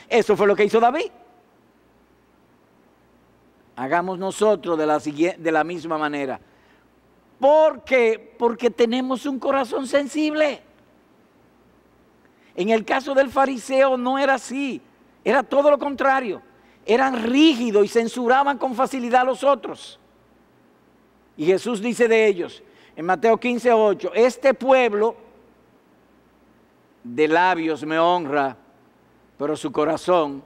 Eso 0.08 0.36
fue 0.36 0.46
lo 0.46 0.56
que 0.56 0.64
hizo 0.64 0.80
David 0.80 1.10
hagamos 3.76 4.18
nosotros 4.18 4.78
de 4.78 5.52
la, 5.52 5.64
misma 5.64 5.98
manera. 5.98 6.40
¿Por 7.38 7.82
qué? 7.82 8.34
Porque 8.38 8.70
tenemos 8.70 9.26
un 9.26 9.38
corazón 9.38 9.86
sensible. 9.86 10.62
En 12.54 12.70
el 12.70 12.84
caso 12.84 13.14
del 13.14 13.30
fariseo 13.30 13.96
no 13.96 14.18
era 14.18 14.34
así, 14.34 14.80
era 15.24 15.42
todo 15.42 15.70
lo 15.70 15.78
contrario. 15.78 16.42
Eran 16.86 17.22
rígidos 17.22 17.84
y 17.84 17.88
censuraban 17.88 18.58
con 18.58 18.74
facilidad 18.74 19.22
a 19.22 19.24
los 19.24 19.42
otros. 19.42 19.98
Y 21.36 21.46
Jesús 21.46 21.80
dice 21.80 22.06
de 22.06 22.26
ellos 22.26 22.62
en 22.96 23.06
Mateo 23.06 23.38
15, 23.38 23.72
8, 23.72 24.12
este 24.14 24.54
pueblo 24.54 25.16
de 27.02 27.26
labios 27.26 27.84
me 27.84 27.98
honra, 27.98 28.56
pero 29.36 29.56
su 29.56 29.72
corazón 29.72 30.42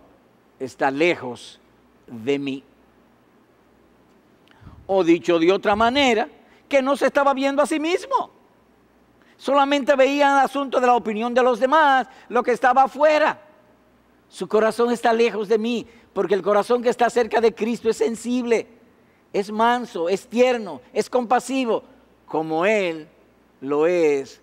está 0.59 0.91
lejos 0.91 1.61
de 2.07 2.39
mí. 2.39 2.65
O 4.87 5.05
dicho 5.05 5.39
de 5.39 5.53
otra 5.53 5.77
manera, 5.77 6.29
que 6.69 6.81
no 6.81 6.97
se 6.97 7.07
estaba 7.07 7.35
viendo 7.35 7.63
a 7.63 7.67
sí 7.67 7.79
mismo. 7.79 8.31
Solamente 9.37 9.95
veía 9.95 10.33
el 10.33 10.45
asunto 10.47 10.81
de 10.81 10.87
la 10.87 10.95
opinión 10.95 11.35
de 11.35 11.43
los 11.43 11.61
demás, 11.61 12.09
lo 12.29 12.43
que 12.43 12.53
estaba 12.53 12.85
afuera. 12.85 13.39
Su 14.29 14.47
corazón 14.49 14.91
está 14.91 15.13
lejos 15.13 15.49
de 15.49 15.59
mí, 15.59 15.87
porque 16.13 16.35
el 16.35 16.43
corazón 16.43 16.83
que 16.83 16.89
está 16.89 17.09
cerca 17.11 17.41
de 17.41 17.55
Cristo 17.55 17.89
es 17.89 17.97
sensible, 17.97 18.67
es 19.33 19.51
manso, 19.51 20.09
es 20.09 20.27
tierno, 20.27 20.81
es 20.93 21.09
compasivo, 21.09 21.83
como 22.27 22.67
Él 22.67 23.09
lo 23.61 23.87
es 23.87 24.41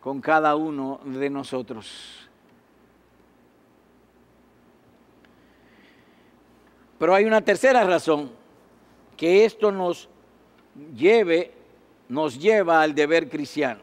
con 0.00 0.20
cada 0.20 0.56
uno 0.56 1.00
de 1.04 1.30
nosotros. 1.30 2.28
Pero 6.98 7.14
hay 7.14 7.24
una 7.24 7.40
tercera 7.40 7.84
razón 7.84 8.30
que 9.16 9.44
esto 9.44 9.70
nos 9.70 10.08
lleve, 10.96 11.52
nos 12.08 12.38
lleva 12.38 12.82
al 12.82 12.94
deber 12.94 13.28
cristiano. 13.28 13.80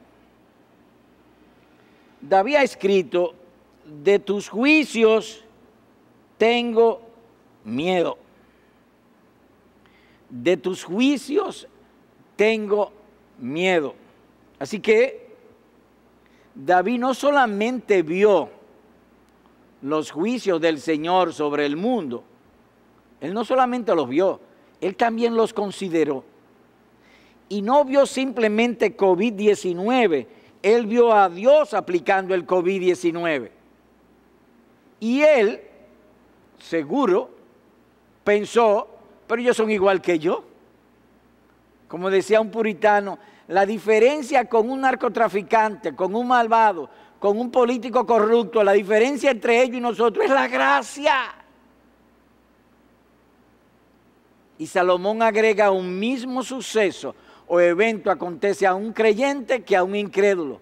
David 2.20 2.56
ha 2.56 2.64
escrito, 2.64 3.36
de 3.86 4.20
tus 4.20 4.50
juicios 4.50 5.44
tengo 6.38 7.02
miedo. 7.64 8.18
De 10.30 10.58
tus 10.58 10.84
juicios 10.84 11.68
tengo 12.36 12.92
miedo. 13.40 13.94
Así 14.60 14.80
que 14.80 15.26
David 16.54 17.00
no 17.00 17.14
solamente 17.14 18.02
vio 18.02 18.50
los 19.82 20.12
juicios 20.12 20.60
del 20.60 20.80
Señor 20.80 21.34
sobre 21.34 21.66
el 21.66 21.76
mundo, 21.76 22.24
él 23.22 23.34
no 23.34 23.46
solamente 23.46 23.94
los 23.94 24.10
vio, 24.10 24.40
él 24.82 24.96
también 24.96 25.36
los 25.36 25.54
consideró. 25.54 26.24
Y 27.50 27.62
no 27.62 27.86
vio 27.86 28.06
simplemente 28.06 28.98
COVID-19, 28.98 30.28
él 30.64 30.88
vio 30.88 31.14
a 31.14 31.30
Dios 31.30 31.74
aplicando 31.74 32.34
el 32.34 32.48
COVID-19. 32.48 33.52
Y 35.00 35.22
él, 35.22 35.62
seguro, 36.60 37.30
pensó, 38.24 38.88
pero 39.28 39.42
ellos 39.42 39.58
son 39.58 39.72
igual 39.72 40.02
que 40.02 40.20
yo. 40.20 40.44
Como 41.88 42.10
decía 42.10 42.42
un 42.42 42.52
puritano, 42.52 43.20
la 43.48 43.66
diferencia 43.66 44.46
con 44.46 44.70
un 44.70 44.82
narcotraficante, 44.82 45.96
con 45.96 46.16
un 46.16 46.28
malvado, 46.28 46.90
con 47.20 47.40
un 47.40 47.52
político 47.52 48.06
corrupto, 48.06 48.64
la 48.64 48.74
diferencia 48.74 49.32
entre 49.32 49.62
ellos 49.62 49.78
y 49.78 49.82
nosotros 49.82 50.26
es 50.26 50.32
la 50.32 50.48
gracia. 50.48 51.36
Y 54.58 54.68
Salomón 54.68 55.22
agrega 55.22 55.72
un 55.72 56.00
mismo 56.00 56.42
suceso 56.42 57.16
o 57.48 57.60
evento 57.60 58.10
acontece 58.10 58.66
a 58.66 58.74
un 58.74 58.94
creyente 58.94 59.64
que 59.64 59.76
a 59.76 59.84
un 59.84 59.96
incrédulo, 59.96 60.60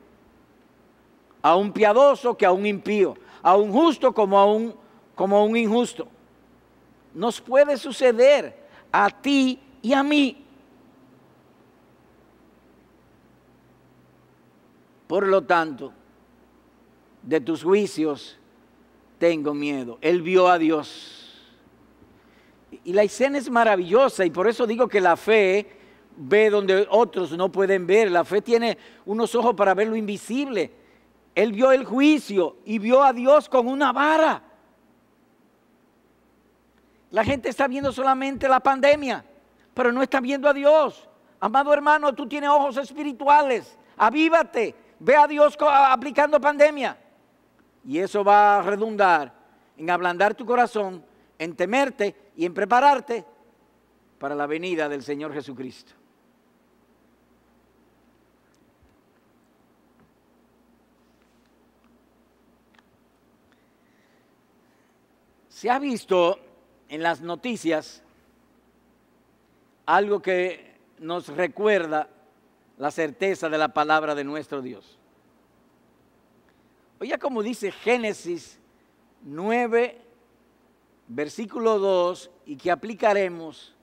a 1.41 1.55
un 1.55 1.71
piadoso 1.71 2.35
que 2.35 2.45
a 2.45 2.51
un 2.51 2.65
impío, 2.65 3.15
a 3.43 3.55
un 3.55 3.71
justo 3.71 4.13
como 4.13 4.39
a 4.39 4.45
un, 4.45 4.73
como 5.13 5.37
a 5.37 5.43
un 5.43 5.55
injusto. 5.55 6.07
Nos 7.13 7.39
puede 7.39 7.77
suceder 7.77 8.55
a 8.91 9.09
ti 9.09 9.59
y 9.81 9.93
a 9.93 10.01
mí. 10.01 10.43
Por 15.05 15.27
lo 15.27 15.43
tanto, 15.43 15.93
de 17.21 17.39
tus 17.39 17.63
juicios 17.63 18.39
tengo 19.19 19.53
miedo. 19.53 19.99
Él 20.01 20.21
vio 20.23 20.47
a 20.47 20.57
Dios 20.57 21.23
y 22.83 22.93
la 22.93 23.03
escena 23.03 23.37
es 23.37 23.49
maravillosa 23.49 24.25
y 24.25 24.29
por 24.29 24.47
eso 24.47 24.65
digo 24.65 24.87
que 24.87 24.99
la 24.99 25.15
fe 25.15 25.67
ve 26.15 26.49
donde 26.49 26.87
otros 26.89 27.31
no 27.33 27.51
pueden 27.51 27.85
ver. 27.85 28.11
La 28.11 28.23
fe 28.23 28.41
tiene 28.41 28.77
unos 29.05 29.35
ojos 29.35 29.53
para 29.55 29.73
ver 29.73 29.87
lo 29.87 29.95
invisible. 29.95 30.71
Él 31.35 31.51
vio 31.51 31.71
el 31.71 31.85
juicio 31.85 32.57
y 32.65 32.79
vio 32.79 33.03
a 33.03 33.13
Dios 33.13 33.49
con 33.49 33.67
una 33.67 33.91
vara. 33.91 34.41
La 37.11 37.23
gente 37.23 37.49
está 37.49 37.67
viendo 37.67 37.91
solamente 37.91 38.47
la 38.47 38.59
pandemia, 38.59 39.23
pero 39.73 39.91
no 39.91 40.01
está 40.01 40.19
viendo 40.19 40.47
a 40.47 40.53
Dios. 40.53 41.07
Amado 41.39 41.73
hermano, 41.73 42.13
tú 42.13 42.27
tienes 42.27 42.49
ojos 42.49 42.77
espirituales. 42.77 43.77
Avívate. 43.97 44.75
Ve 44.99 45.15
a 45.15 45.27
Dios 45.27 45.57
aplicando 45.59 46.39
pandemia. 46.39 46.97
Y 47.85 47.99
eso 47.99 48.23
va 48.23 48.59
a 48.59 48.61
redundar 48.61 49.33
en 49.77 49.89
ablandar 49.89 50.35
tu 50.35 50.45
corazón 50.45 51.03
en 51.37 51.55
temerte 51.55 52.31
y 52.35 52.45
en 52.45 52.53
prepararte 52.53 53.25
para 54.17 54.35
la 54.35 54.47
venida 54.47 54.87
del 54.87 55.03
Señor 55.03 55.33
Jesucristo. 55.33 55.93
Se 65.63 65.69
ha 65.69 65.79
visto 65.79 66.37
en 66.89 67.01
las 67.01 67.21
noticias 67.21 68.03
algo 69.85 70.21
que 70.21 70.75
nos 70.99 71.29
recuerda 71.29 72.09
la 72.77 72.91
certeza 72.91 73.47
de 73.47 73.57
la 73.57 73.69
palabra 73.69 74.13
de 74.13 74.25
nuestro 74.25 74.61
Dios. 74.61 74.99
Oye, 76.99 77.17
como 77.17 77.41
dice 77.41 77.71
Génesis 77.71 78.59
9, 79.21 80.01
versículo 81.07 81.79
2, 81.79 82.29
y 82.45 82.57
que 82.57 82.69
aplicaremos 82.69 83.73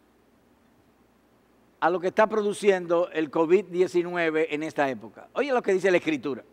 a 1.81 1.89
lo 1.89 1.99
que 1.99 2.09
está 2.09 2.27
produciendo 2.27 3.09
el 3.11 3.31
COVID-19 3.31 4.49
en 4.51 4.65
esta 4.65 4.91
época. 4.91 5.29
Oye 5.33 5.51
lo 5.51 5.63
que 5.63 5.73
dice 5.73 5.91
la 5.91 5.97
Escritura. 5.97 6.45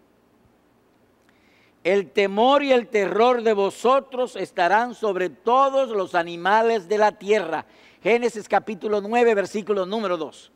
El 1.88 2.12
temor 2.12 2.64
y 2.64 2.74
el 2.74 2.90
terror 2.90 3.44
de 3.44 3.54
vosotros 3.54 4.36
estarán 4.36 4.94
sobre 4.94 5.30
todos 5.30 5.88
los 5.92 6.16
animales 6.16 6.90
de 6.90 6.98
la 6.98 7.14
tierra. 7.14 7.66
Génesis 8.04 8.50
capítulo 8.50 9.00
9, 9.00 9.34
versículo 9.34 9.86
número 9.86 10.18
2. 10.18 10.52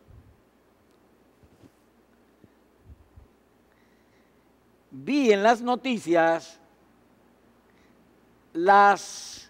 Vi 4.91 5.32
en 5.32 5.41
las 5.41 5.61
noticias 5.61 6.59
las, 8.51 9.49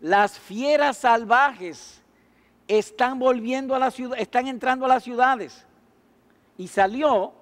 las 0.00 0.38
fieras 0.38 0.98
salvajes 0.98 2.04
están 2.68 3.18
volviendo 3.18 3.74
a 3.74 3.80
la 3.80 3.90
ciudad, 3.90 4.16
están 4.20 4.46
entrando 4.46 4.84
a 4.84 4.88
las 4.90 5.02
ciudades. 5.02 5.66
Y 6.56 6.68
salió 6.68 7.34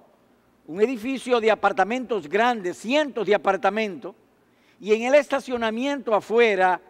un 0.67 0.81
edificio 0.81 1.39
de 1.39 1.51
apartamentos 1.51 2.27
grandes, 2.27 2.77
cientos 2.77 3.25
de 3.25 3.35
apartamentos, 3.35 4.15
y 4.79 4.93
en 4.93 5.03
el 5.03 5.15
estacionamiento 5.15 6.13
afuera, 6.13 6.81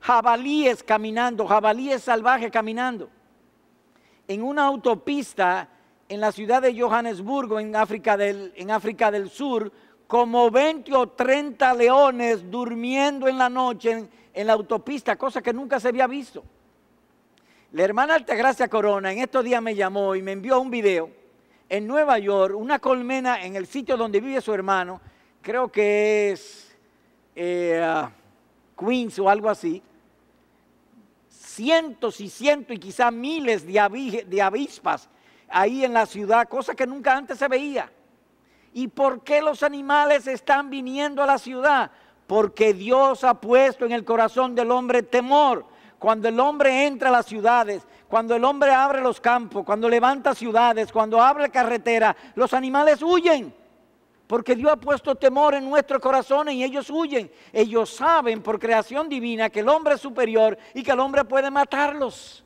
jabalíes 0.00 0.82
caminando, 0.82 1.46
jabalíes 1.46 2.02
salvajes 2.02 2.50
caminando. 2.50 3.08
En 4.26 4.42
una 4.42 4.66
autopista 4.66 5.68
en 6.08 6.20
la 6.20 6.32
ciudad 6.32 6.60
de 6.60 6.78
Johannesburgo, 6.78 7.58
en 7.58 7.74
África 7.76 8.16
del, 8.16 9.30
Sur, 9.30 9.72
como 10.06 10.50
20 10.50 10.94
o 10.94 11.08
30 11.08 11.74
leones 11.74 12.50
durmiendo 12.50 13.26
en 13.26 13.38
la 13.38 13.48
noche 13.48 13.90
en, 13.92 14.10
en 14.34 14.46
la 14.46 14.52
autopista, 14.52 15.16
cosa 15.16 15.40
que 15.40 15.52
nunca 15.52 15.80
se 15.80 15.88
había 15.88 16.06
visto. 16.06 16.44
La 17.72 17.84
hermana 17.84 18.14
Altagracia 18.14 18.68
Corona 18.68 19.12
en 19.12 19.20
estos 19.20 19.44
días 19.44 19.62
me 19.62 19.74
llamó 19.74 20.14
y 20.14 20.22
me 20.22 20.32
envió 20.32 20.60
un 20.60 20.70
video 20.70 21.23
en 21.76 21.88
Nueva 21.88 22.20
York, 22.20 22.54
una 22.56 22.78
colmena 22.78 23.42
en 23.42 23.56
el 23.56 23.66
sitio 23.66 23.96
donde 23.96 24.20
vive 24.20 24.40
su 24.40 24.54
hermano, 24.54 25.00
creo 25.42 25.72
que 25.72 26.30
es 26.30 26.76
eh, 27.34 28.06
Queens 28.78 29.18
o 29.18 29.28
algo 29.28 29.50
así, 29.50 29.82
cientos 31.28 32.20
y 32.20 32.28
cientos 32.28 32.76
y 32.76 32.78
quizá 32.78 33.10
miles 33.10 33.66
de, 33.66 34.24
de 34.28 34.42
avispas 34.42 35.08
ahí 35.48 35.84
en 35.84 35.92
la 35.92 36.06
ciudad, 36.06 36.48
cosa 36.48 36.76
que 36.76 36.86
nunca 36.86 37.16
antes 37.16 37.38
se 37.38 37.48
veía. 37.48 37.90
¿Y 38.72 38.86
por 38.86 39.24
qué 39.24 39.42
los 39.42 39.64
animales 39.64 40.28
están 40.28 40.70
viniendo 40.70 41.24
a 41.24 41.26
la 41.26 41.38
ciudad? 41.38 41.90
Porque 42.28 42.72
Dios 42.72 43.24
ha 43.24 43.34
puesto 43.34 43.84
en 43.84 43.90
el 43.90 44.04
corazón 44.04 44.54
del 44.54 44.70
hombre 44.70 45.02
temor 45.02 45.66
cuando 45.98 46.28
el 46.28 46.38
hombre 46.38 46.86
entra 46.86 47.08
a 47.08 47.12
las 47.12 47.26
ciudades, 47.26 47.86
cuando 48.14 48.36
el 48.36 48.44
hombre 48.44 48.70
abre 48.70 49.00
los 49.00 49.20
campos, 49.20 49.64
cuando 49.64 49.88
levanta 49.88 50.36
ciudades, 50.36 50.92
cuando 50.92 51.20
abre 51.20 51.50
carretera, 51.50 52.16
los 52.36 52.54
animales 52.54 53.02
huyen. 53.02 53.52
Porque 54.28 54.54
Dios 54.54 54.70
ha 54.70 54.76
puesto 54.76 55.16
temor 55.16 55.54
en 55.54 55.68
nuestros 55.68 56.00
corazones 56.00 56.54
y 56.54 56.62
ellos 56.62 56.88
huyen. 56.90 57.28
Ellos 57.52 57.90
saben 57.90 58.40
por 58.40 58.60
creación 58.60 59.08
divina 59.08 59.50
que 59.50 59.58
el 59.58 59.68
hombre 59.68 59.94
es 59.94 60.00
superior 60.00 60.56
y 60.74 60.84
que 60.84 60.92
el 60.92 61.00
hombre 61.00 61.24
puede 61.24 61.50
matarlos. 61.50 62.44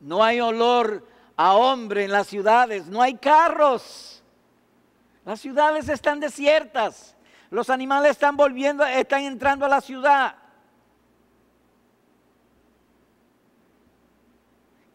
No 0.00 0.24
hay 0.24 0.40
olor 0.40 1.06
a 1.36 1.52
hombre 1.54 2.04
en 2.04 2.12
las 2.12 2.28
ciudades, 2.28 2.86
no 2.86 3.02
hay 3.02 3.16
carros. 3.16 4.22
Las 5.26 5.38
ciudades 5.38 5.90
están 5.90 6.18
desiertas. 6.18 7.14
Los 7.50 7.68
animales 7.68 8.12
están 8.12 8.38
volviendo, 8.38 8.86
están 8.86 9.24
entrando 9.24 9.66
a 9.66 9.68
la 9.68 9.82
ciudad. 9.82 10.45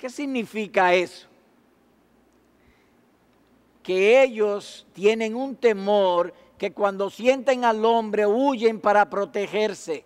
¿Qué 0.01 0.09
significa 0.09 0.95
eso? 0.95 1.27
Que 3.83 4.23
ellos 4.23 4.87
tienen 4.93 5.35
un 5.35 5.55
temor 5.55 6.33
que 6.57 6.73
cuando 6.73 7.11
sienten 7.11 7.63
al 7.63 7.85
hombre 7.85 8.25
huyen 8.25 8.79
para 8.79 9.07
protegerse. 9.11 10.03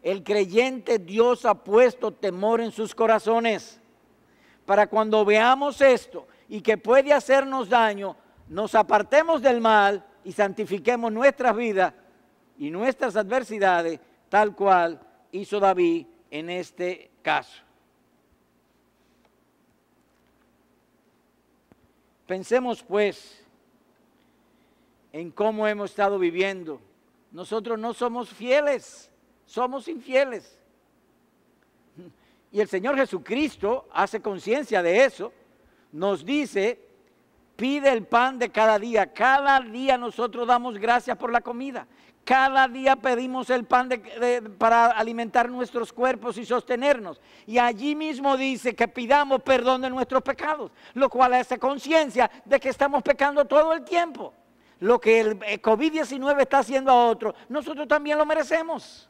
El 0.00 0.22
creyente 0.22 1.00
Dios 1.00 1.44
ha 1.44 1.54
puesto 1.56 2.12
temor 2.12 2.60
en 2.60 2.70
sus 2.70 2.94
corazones 2.94 3.80
para 4.64 4.86
cuando 4.86 5.24
veamos 5.24 5.80
esto 5.80 6.28
y 6.48 6.60
que 6.60 6.78
puede 6.78 7.12
hacernos 7.12 7.68
daño, 7.68 8.14
nos 8.46 8.76
apartemos 8.76 9.42
del 9.42 9.60
mal 9.60 10.06
y 10.22 10.30
santifiquemos 10.30 11.10
nuestras 11.10 11.56
vidas 11.56 11.94
y 12.56 12.70
nuestras 12.70 13.16
adversidades 13.16 13.98
tal 14.28 14.54
cual 14.54 15.00
hizo 15.32 15.58
David 15.58 16.06
en 16.30 16.48
este 16.48 17.10
caso. 17.22 17.69
Pensemos 22.30 22.80
pues 22.84 23.44
en 25.12 25.32
cómo 25.32 25.66
hemos 25.66 25.90
estado 25.90 26.16
viviendo. 26.16 26.80
Nosotros 27.32 27.76
no 27.76 27.92
somos 27.92 28.28
fieles, 28.28 29.10
somos 29.46 29.88
infieles. 29.88 30.56
Y 32.52 32.60
el 32.60 32.68
Señor 32.68 32.94
Jesucristo 32.94 33.88
hace 33.92 34.22
conciencia 34.22 34.80
de 34.80 35.04
eso. 35.04 35.32
Nos 35.90 36.24
dice 36.24 36.78
pide 37.56 37.90
el 37.90 38.06
pan 38.06 38.38
de 38.38 38.48
cada 38.48 38.78
día. 38.78 39.12
Cada 39.12 39.58
día 39.58 39.98
nosotros 39.98 40.46
damos 40.46 40.78
gracias 40.78 41.18
por 41.18 41.32
la 41.32 41.40
comida. 41.40 41.88
Cada 42.24 42.68
día 42.68 42.96
pedimos 42.96 43.50
el 43.50 43.64
pan 43.64 43.88
para 44.58 44.86
alimentar 44.86 45.50
nuestros 45.50 45.92
cuerpos 45.92 46.38
y 46.38 46.44
sostenernos. 46.44 47.20
Y 47.46 47.58
allí 47.58 47.94
mismo 47.94 48.36
dice 48.36 48.74
que 48.74 48.86
pidamos 48.86 49.42
perdón 49.42 49.80
de 49.80 49.90
nuestros 49.90 50.22
pecados, 50.22 50.70
lo 50.94 51.08
cual 51.08 51.34
hace 51.34 51.58
conciencia 51.58 52.30
de 52.44 52.60
que 52.60 52.68
estamos 52.68 53.02
pecando 53.02 53.44
todo 53.46 53.72
el 53.72 53.84
tiempo. 53.84 54.32
Lo 54.78 55.00
que 55.00 55.20
el 55.20 55.38
COVID-19 55.38 56.40
está 56.40 56.58
haciendo 56.58 56.90
a 56.90 57.06
otro, 57.06 57.34
nosotros 57.48 57.88
también 57.88 58.16
lo 58.16 58.24
merecemos. 58.24 59.08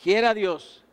Quiera 0.00 0.32
Dios 0.32 0.84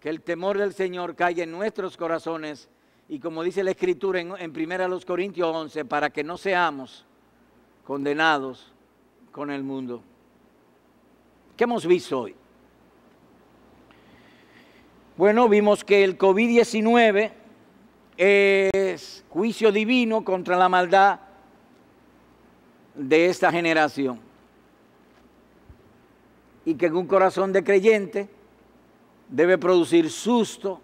que 0.00 0.08
el 0.08 0.20
temor 0.20 0.58
del 0.58 0.74
Señor 0.74 1.14
caiga 1.14 1.44
en 1.44 1.52
nuestros 1.52 1.96
corazones 1.96 2.68
y 3.08 3.18
como 3.20 3.42
dice 3.42 3.62
la 3.62 3.70
Escritura 3.70 4.20
en, 4.20 4.32
en 4.38 4.50
1 4.50 5.00
Corintios 5.06 5.54
11, 5.54 5.84
para 5.84 6.10
que 6.10 6.24
no 6.24 6.36
seamos 6.36 7.04
condenados 7.84 8.72
con 9.30 9.50
el 9.50 9.62
mundo. 9.62 10.02
¿Qué 11.56 11.64
hemos 11.64 11.86
visto 11.86 12.20
hoy? 12.20 12.34
Bueno, 15.16 15.48
vimos 15.48 15.84
que 15.84 16.04
el 16.04 16.18
COVID-19 16.18 17.32
es 18.16 19.24
juicio 19.30 19.72
divino 19.72 20.24
contra 20.24 20.56
la 20.56 20.68
maldad 20.68 21.20
de 22.94 23.26
esta 23.26 23.50
generación. 23.50 24.20
Y 26.64 26.74
que 26.74 26.86
en 26.86 26.96
un 26.96 27.06
corazón 27.06 27.52
de 27.52 27.62
creyente 27.62 28.28
debe 29.28 29.56
producir 29.56 30.10
susto, 30.10 30.80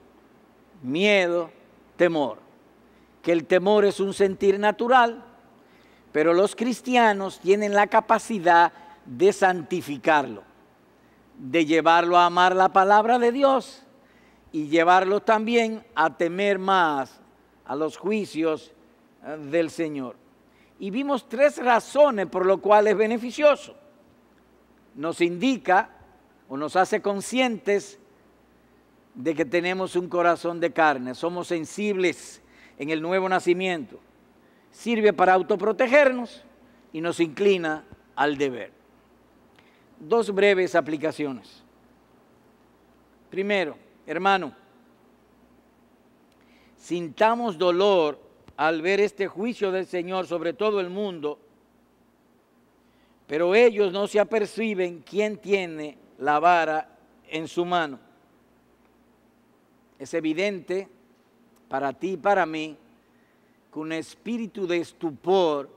miedo, 0.82 1.50
temor. 1.96 2.38
Que 3.22 3.32
el 3.32 3.46
temor 3.46 3.84
es 3.84 4.00
un 4.00 4.14
sentir 4.14 4.58
natural, 4.58 5.24
pero 6.12 6.34
los 6.34 6.56
cristianos 6.56 7.40
tienen 7.40 7.74
la 7.74 7.86
capacidad 7.86 8.72
de 9.06 9.32
santificarlo, 9.32 10.42
de 11.38 11.64
llevarlo 11.64 12.18
a 12.18 12.26
amar 12.26 12.54
la 12.54 12.72
palabra 12.72 13.18
de 13.18 13.32
Dios 13.32 13.84
y 14.52 14.68
llevarlo 14.68 15.20
también 15.20 15.84
a 15.94 16.16
temer 16.16 16.58
más 16.58 17.20
a 17.64 17.74
los 17.74 17.96
juicios 17.96 18.72
eh, 19.24 19.36
del 19.50 19.70
Señor. 19.70 20.16
Y 20.78 20.90
vimos 20.90 21.28
tres 21.28 21.56
razones 21.58 22.26
por 22.26 22.44
lo 22.44 22.60
cual 22.60 22.86
es 22.88 22.96
beneficioso. 22.96 23.74
Nos 24.94 25.20
indica 25.20 25.90
o 26.48 26.56
nos 26.56 26.76
hace 26.76 27.00
conscientes 27.00 27.98
de 29.14 29.34
que 29.34 29.44
tenemos 29.44 29.96
un 29.96 30.08
corazón 30.08 30.60
de 30.60 30.72
carne, 30.72 31.14
somos 31.14 31.48
sensibles 31.48 32.40
en 32.78 32.90
el 32.90 33.02
nuevo 33.02 33.28
nacimiento. 33.28 34.00
Sirve 34.70 35.12
para 35.12 35.34
autoprotegernos 35.34 36.42
y 36.92 37.00
nos 37.00 37.20
inclina 37.20 37.84
al 38.16 38.38
deber. 38.38 38.72
Dos 39.98 40.34
breves 40.34 40.74
aplicaciones. 40.74 41.62
Primero, 43.30 43.76
hermano, 44.06 44.54
sintamos 46.76 47.56
dolor 47.56 48.18
al 48.56 48.82
ver 48.82 49.00
este 49.00 49.26
juicio 49.26 49.70
del 49.70 49.86
Señor 49.86 50.26
sobre 50.26 50.52
todo 50.52 50.80
el 50.80 50.90
mundo, 50.90 51.38
pero 53.26 53.54
ellos 53.54 53.92
no 53.92 54.06
se 54.06 54.20
aperciben 54.20 55.02
quién 55.08 55.38
tiene 55.38 55.96
la 56.18 56.40
vara 56.40 56.98
en 57.28 57.48
su 57.48 57.64
mano. 57.64 57.98
Es 60.02 60.14
evidente 60.14 60.88
para 61.68 61.92
ti 61.92 62.14
y 62.14 62.16
para 62.16 62.44
mí 62.44 62.76
que 63.72 63.78
un 63.78 63.92
espíritu 63.92 64.66
de 64.66 64.78
estupor 64.78 65.70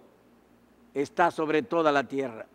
está 0.95 1.29
sobre 1.29 1.61
toda 1.61 1.91
la 1.91 2.03
tierra. 2.07 2.47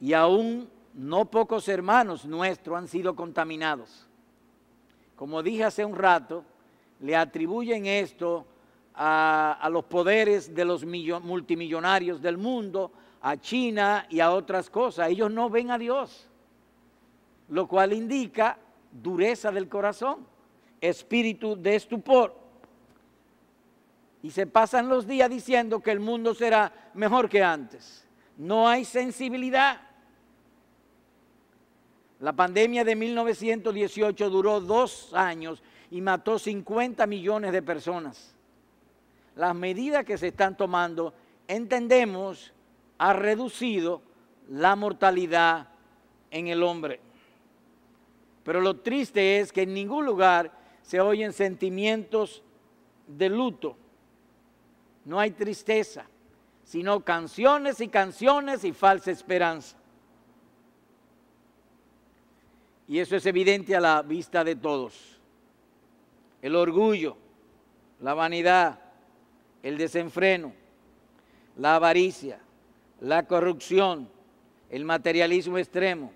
Y 0.00 0.12
aún 0.12 0.68
no 0.92 1.26
pocos 1.26 1.68
hermanos 1.68 2.24
nuestros 2.24 2.76
han 2.76 2.88
sido 2.88 3.14
contaminados. 3.14 4.08
Como 5.14 5.40
dije 5.40 5.62
hace 5.62 5.84
un 5.84 5.94
rato, 5.94 6.42
le 6.98 7.14
atribuyen 7.14 7.86
esto 7.86 8.44
a, 8.92 9.68
los 9.70 9.84
poderes 9.84 10.52
de 10.52 10.64
los 10.64 10.84
multimillonarios 10.84 12.20
del 12.20 12.38
mundo, 12.38 12.90
a 13.22 13.36
China 13.36 14.04
y 14.10 14.18
a 14.18 14.32
otras 14.32 14.68
cosas. 14.68 15.10
Ellos 15.10 15.30
no 15.30 15.48
ven 15.48 15.70
a 15.70 15.78
Dios, 15.78 16.26
lo 17.50 17.68
cual 17.68 17.92
indica 17.92 18.58
dureza 19.02 19.50
del 19.50 19.68
corazón, 19.68 20.26
espíritu 20.80 21.56
de 21.56 21.76
estupor. 21.76 22.34
Y 24.22 24.30
se 24.30 24.46
pasan 24.46 24.88
los 24.88 25.06
días 25.06 25.30
diciendo 25.30 25.80
que 25.80 25.92
el 25.92 26.00
mundo 26.00 26.34
será 26.34 26.90
mejor 26.94 27.28
que 27.28 27.42
antes. 27.42 28.06
No 28.36 28.68
hay 28.68 28.84
sensibilidad. 28.84 29.80
La 32.20 32.32
pandemia 32.32 32.84
de 32.84 32.96
1918 32.96 34.30
duró 34.30 34.60
dos 34.60 35.12
años 35.12 35.62
y 35.90 36.00
mató 36.00 36.38
50 36.38 37.06
millones 37.06 37.52
de 37.52 37.62
personas. 37.62 38.34
Las 39.36 39.54
medidas 39.54 40.04
que 40.04 40.16
se 40.16 40.28
están 40.28 40.56
tomando, 40.56 41.12
entendemos, 41.46 42.52
ha 42.98 43.12
reducido 43.12 44.00
la 44.48 44.74
mortalidad 44.76 45.68
en 46.30 46.48
el 46.48 46.62
hombre. 46.62 47.00
Pero 48.46 48.60
lo 48.60 48.76
triste 48.76 49.40
es 49.40 49.52
que 49.52 49.62
en 49.62 49.74
ningún 49.74 50.06
lugar 50.06 50.52
se 50.80 51.00
oyen 51.00 51.32
sentimientos 51.32 52.44
de 53.08 53.28
luto. 53.28 53.76
No 55.04 55.18
hay 55.18 55.32
tristeza, 55.32 56.06
sino 56.62 57.00
canciones 57.00 57.80
y 57.80 57.88
canciones 57.88 58.62
y 58.62 58.72
falsa 58.72 59.10
esperanza. 59.10 59.76
Y 62.86 63.00
eso 63.00 63.16
es 63.16 63.26
evidente 63.26 63.74
a 63.74 63.80
la 63.80 64.02
vista 64.02 64.44
de 64.44 64.54
todos. 64.54 65.18
El 66.40 66.54
orgullo, 66.54 67.16
la 68.00 68.14
vanidad, 68.14 68.78
el 69.60 69.76
desenfreno, 69.76 70.52
la 71.56 71.74
avaricia, 71.74 72.38
la 73.00 73.26
corrupción, 73.26 74.08
el 74.70 74.84
materialismo 74.84 75.58
extremo 75.58 76.12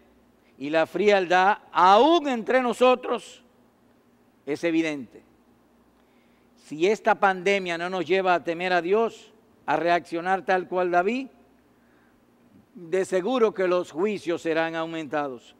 y 0.60 0.68
la 0.68 0.86
frialdad, 0.86 1.56
aún 1.72 2.28
entre 2.28 2.60
nosotros, 2.60 3.42
es 4.44 4.62
evidente. 4.62 5.22
Si 6.54 6.86
esta 6.86 7.14
pandemia 7.14 7.78
no 7.78 7.88
nos 7.88 8.04
lleva 8.04 8.34
a 8.34 8.44
temer 8.44 8.74
a 8.74 8.82
Dios, 8.82 9.32
a 9.64 9.76
reaccionar 9.76 10.44
tal 10.44 10.68
cual 10.68 10.90
David, 10.90 11.28
de 12.74 13.06
seguro 13.06 13.54
que 13.54 13.66
los 13.66 13.90
juicios 13.90 14.42
serán 14.42 14.76
aumentados. 14.76 15.56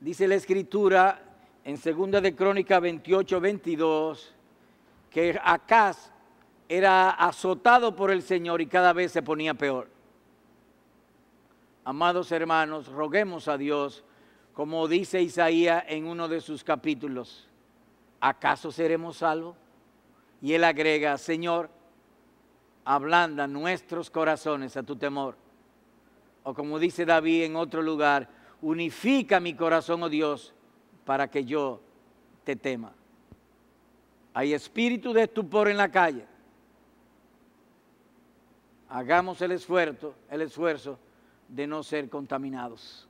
Dice 0.00 0.26
la 0.26 0.36
escritura 0.36 1.22
en 1.64 1.78
2 1.78 2.22
de 2.22 2.34
Crónica 2.34 2.80
28, 2.80 3.40
22, 3.40 4.34
que 5.10 5.38
Acaz 5.44 6.10
era 6.66 7.10
azotado 7.10 7.94
por 7.94 8.10
el 8.10 8.22
Señor 8.22 8.62
y 8.62 8.66
cada 8.66 8.94
vez 8.94 9.12
se 9.12 9.20
ponía 9.20 9.52
peor. 9.52 10.01
Amados 11.84 12.30
hermanos, 12.30 12.86
roguemos 12.86 13.48
a 13.48 13.58
Dios, 13.58 14.04
como 14.54 14.86
dice 14.86 15.20
Isaías 15.20 15.82
en 15.88 16.06
uno 16.06 16.28
de 16.28 16.40
sus 16.40 16.62
capítulos, 16.62 17.48
¿acaso 18.20 18.70
seremos 18.70 19.16
salvos? 19.16 19.56
Y 20.40 20.52
él 20.52 20.62
agrega, 20.62 21.18
Señor, 21.18 21.70
ablanda 22.84 23.48
nuestros 23.48 24.10
corazones 24.10 24.76
a 24.76 24.84
tu 24.84 24.94
temor. 24.94 25.36
O 26.44 26.54
como 26.54 26.78
dice 26.78 27.04
David 27.04 27.44
en 27.44 27.56
otro 27.56 27.82
lugar, 27.82 28.28
unifica 28.60 29.40
mi 29.40 29.54
corazón, 29.54 30.04
oh 30.04 30.08
Dios, 30.08 30.54
para 31.04 31.28
que 31.28 31.44
yo 31.44 31.80
te 32.44 32.54
tema. 32.54 32.92
Hay 34.34 34.54
espíritu 34.54 35.12
de 35.12 35.24
estupor 35.24 35.68
en 35.68 35.76
la 35.76 35.90
calle. 35.90 36.26
Hagamos 38.88 39.40
el 39.42 39.52
esfuerzo, 39.52 40.14
el 40.30 40.42
esfuerzo 40.42 40.98
de 41.52 41.66
no 41.66 41.82
ser 41.82 42.08
contaminados. 42.08 43.06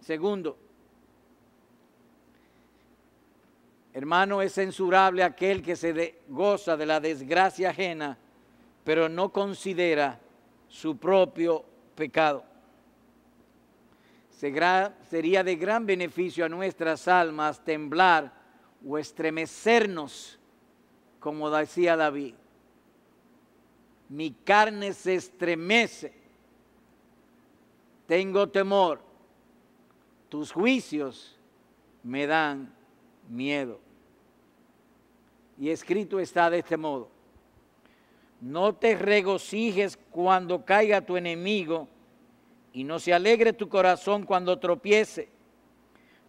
Segundo, 0.00 0.56
hermano, 3.92 4.42
es 4.42 4.54
censurable 4.54 5.22
aquel 5.22 5.62
que 5.62 5.76
se 5.76 6.20
goza 6.28 6.76
de 6.76 6.86
la 6.86 7.00
desgracia 7.00 7.70
ajena, 7.70 8.16
pero 8.84 9.08
no 9.08 9.30
considera 9.30 10.20
su 10.68 10.96
propio 10.96 11.64
pecado 11.94 12.50
sería 14.40 15.44
de 15.44 15.56
gran 15.56 15.84
beneficio 15.84 16.46
a 16.46 16.48
nuestras 16.48 17.06
almas 17.08 17.62
temblar 17.62 18.32
o 18.86 18.96
estremecernos, 18.96 20.38
como 21.18 21.50
decía 21.50 21.94
David. 21.94 22.34
Mi 24.08 24.30
carne 24.32 24.94
se 24.94 25.16
estremece, 25.16 26.14
tengo 28.10 28.48
temor, 28.48 29.00
tus 30.28 30.50
juicios 30.50 31.38
me 32.02 32.26
dan 32.26 32.74
miedo. 33.28 33.78
Y 35.56 35.70
escrito 35.70 36.18
está 36.18 36.50
de 36.50 36.58
este 36.58 36.76
modo, 36.76 37.08
no 38.40 38.74
te 38.74 38.96
regocijes 38.96 39.96
cuando 40.10 40.64
caiga 40.64 41.02
tu 41.02 41.16
enemigo, 41.16 41.86
y 42.72 42.82
no 42.82 42.98
se 42.98 43.14
alegre 43.14 43.52
tu 43.52 43.68
corazón 43.68 44.24
cuando 44.24 44.58
tropiece, 44.58 45.28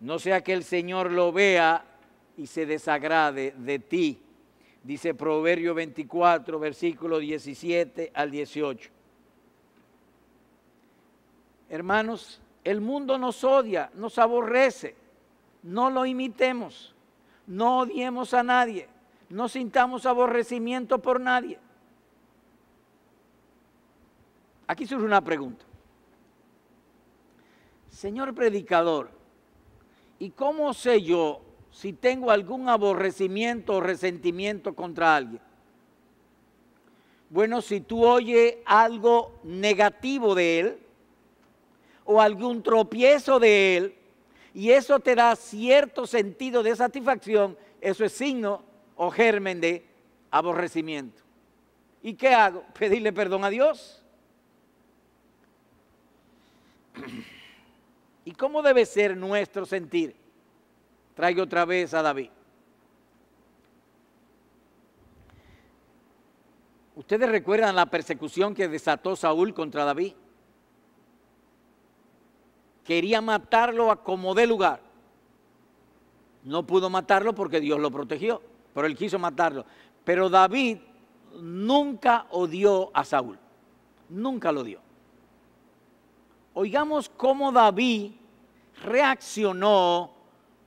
no 0.01 0.19
sea 0.19 0.43
que 0.43 0.53
el 0.53 0.63
Señor 0.63 1.11
lo 1.11 1.31
vea 1.31 1.83
y 2.37 2.45
se 2.45 2.67
desagrade 2.67 3.55
de 3.57 3.79
ti. 3.79 4.21
Dice 4.83 5.15
Proverbio 5.15 5.73
24, 5.73 6.59
versículo 6.59 7.17
17 7.17 8.11
al 8.13 8.29
18. 8.29 9.00
Hermanos, 11.71 12.41
el 12.65 12.81
mundo 12.81 13.17
nos 13.17 13.45
odia, 13.45 13.89
nos 13.95 14.19
aborrece. 14.19 14.93
No 15.63 15.89
lo 15.89 16.05
imitemos, 16.05 16.93
no 17.47 17.79
odiemos 17.79 18.33
a 18.33 18.43
nadie, 18.43 18.89
no 19.29 19.47
sintamos 19.47 20.05
aborrecimiento 20.05 21.01
por 21.01 21.21
nadie. 21.21 21.57
Aquí 24.67 24.85
surge 24.85 25.05
una 25.05 25.23
pregunta. 25.23 25.63
Señor 27.89 28.35
predicador, 28.35 29.09
¿y 30.19 30.31
cómo 30.31 30.73
sé 30.73 31.01
yo 31.01 31.39
si 31.71 31.93
tengo 31.93 32.31
algún 32.31 32.67
aborrecimiento 32.67 33.75
o 33.75 33.81
resentimiento 33.81 34.75
contra 34.75 35.15
alguien? 35.15 35.41
Bueno, 37.29 37.61
si 37.61 37.79
tú 37.79 38.05
oyes 38.05 38.57
algo 38.65 39.39
negativo 39.45 40.35
de 40.35 40.59
él 40.59 40.79
o 42.11 42.19
algún 42.19 42.61
tropiezo 42.61 43.39
de 43.39 43.77
él 43.77 43.95
y 44.53 44.71
eso 44.71 44.99
te 44.99 45.15
da 45.15 45.33
cierto 45.37 46.05
sentido 46.05 46.61
de 46.61 46.75
satisfacción, 46.75 47.57
eso 47.79 48.03
es 48.03 48.11
signo 48.11 48.63
o 48.97 49.09
germen 49.09 49.61
de 49.61 49.85
aborrecimiento. 50.29 51.21
¿Y 52.03 52.15
qué 52.15 52.33
hago? 52.33 52.65
Pedirle 52.77 53.13
perdón 53.13 53.45
a 53.45 53.49
Dios. 53.49 54.03
¿Y 58.25 58.33
cómo 58.33 58.61
debe 58.61 58.85
ser 58.85 59.15
nuestro 59.15 59.65
sentir? 59.65 60.13
Traigo 61.15 61.43
otra 61.43 61.63
vez 61.63 61.93
a 61.93 62.01
David. 62.01 62.29
¿Ustedes 66.93 67.29
recuerdan 67.29 67.75
la 67.75 67.85
persecución 67.85 68.53
que 68.53 68.67
desató 68.67 69.15
Saúl 69.15 69.53
contra 69.53 69.85
David? 69.85 70.13
Quería 72.85 73.21
matarlo 73.21 73.91
a 73.91 74.03
como 74.03 74.33
de 74.33 74.47
lugar. 74.47 74.81
No 76.43 76.65
pudo 76.65 76.89
matarlo 76.89 77.35
porque 77.35 77.59
Dios 77.59 77.79
lo 77.79 77.91
protegió, 77.91 78.41
pero 78.73 78.87
él 78.87 78.95
quiso 78.95 79.19
matarlo. 79.19 79.65
Pero 80.03 80.29
David 80.29 80.79
nunca 81.39 82.25
odió 82.31 82.89
a 82.93 83.03
Saúl. 83.03 83.37
Nunca 84.09 84.51
lo 84.51 84.63
dio. 84.63 84.79
Oigamos 86.53 87.09
cómo 87.09 87.51
David 87.51 88.11
reaccionó 88.83 90.11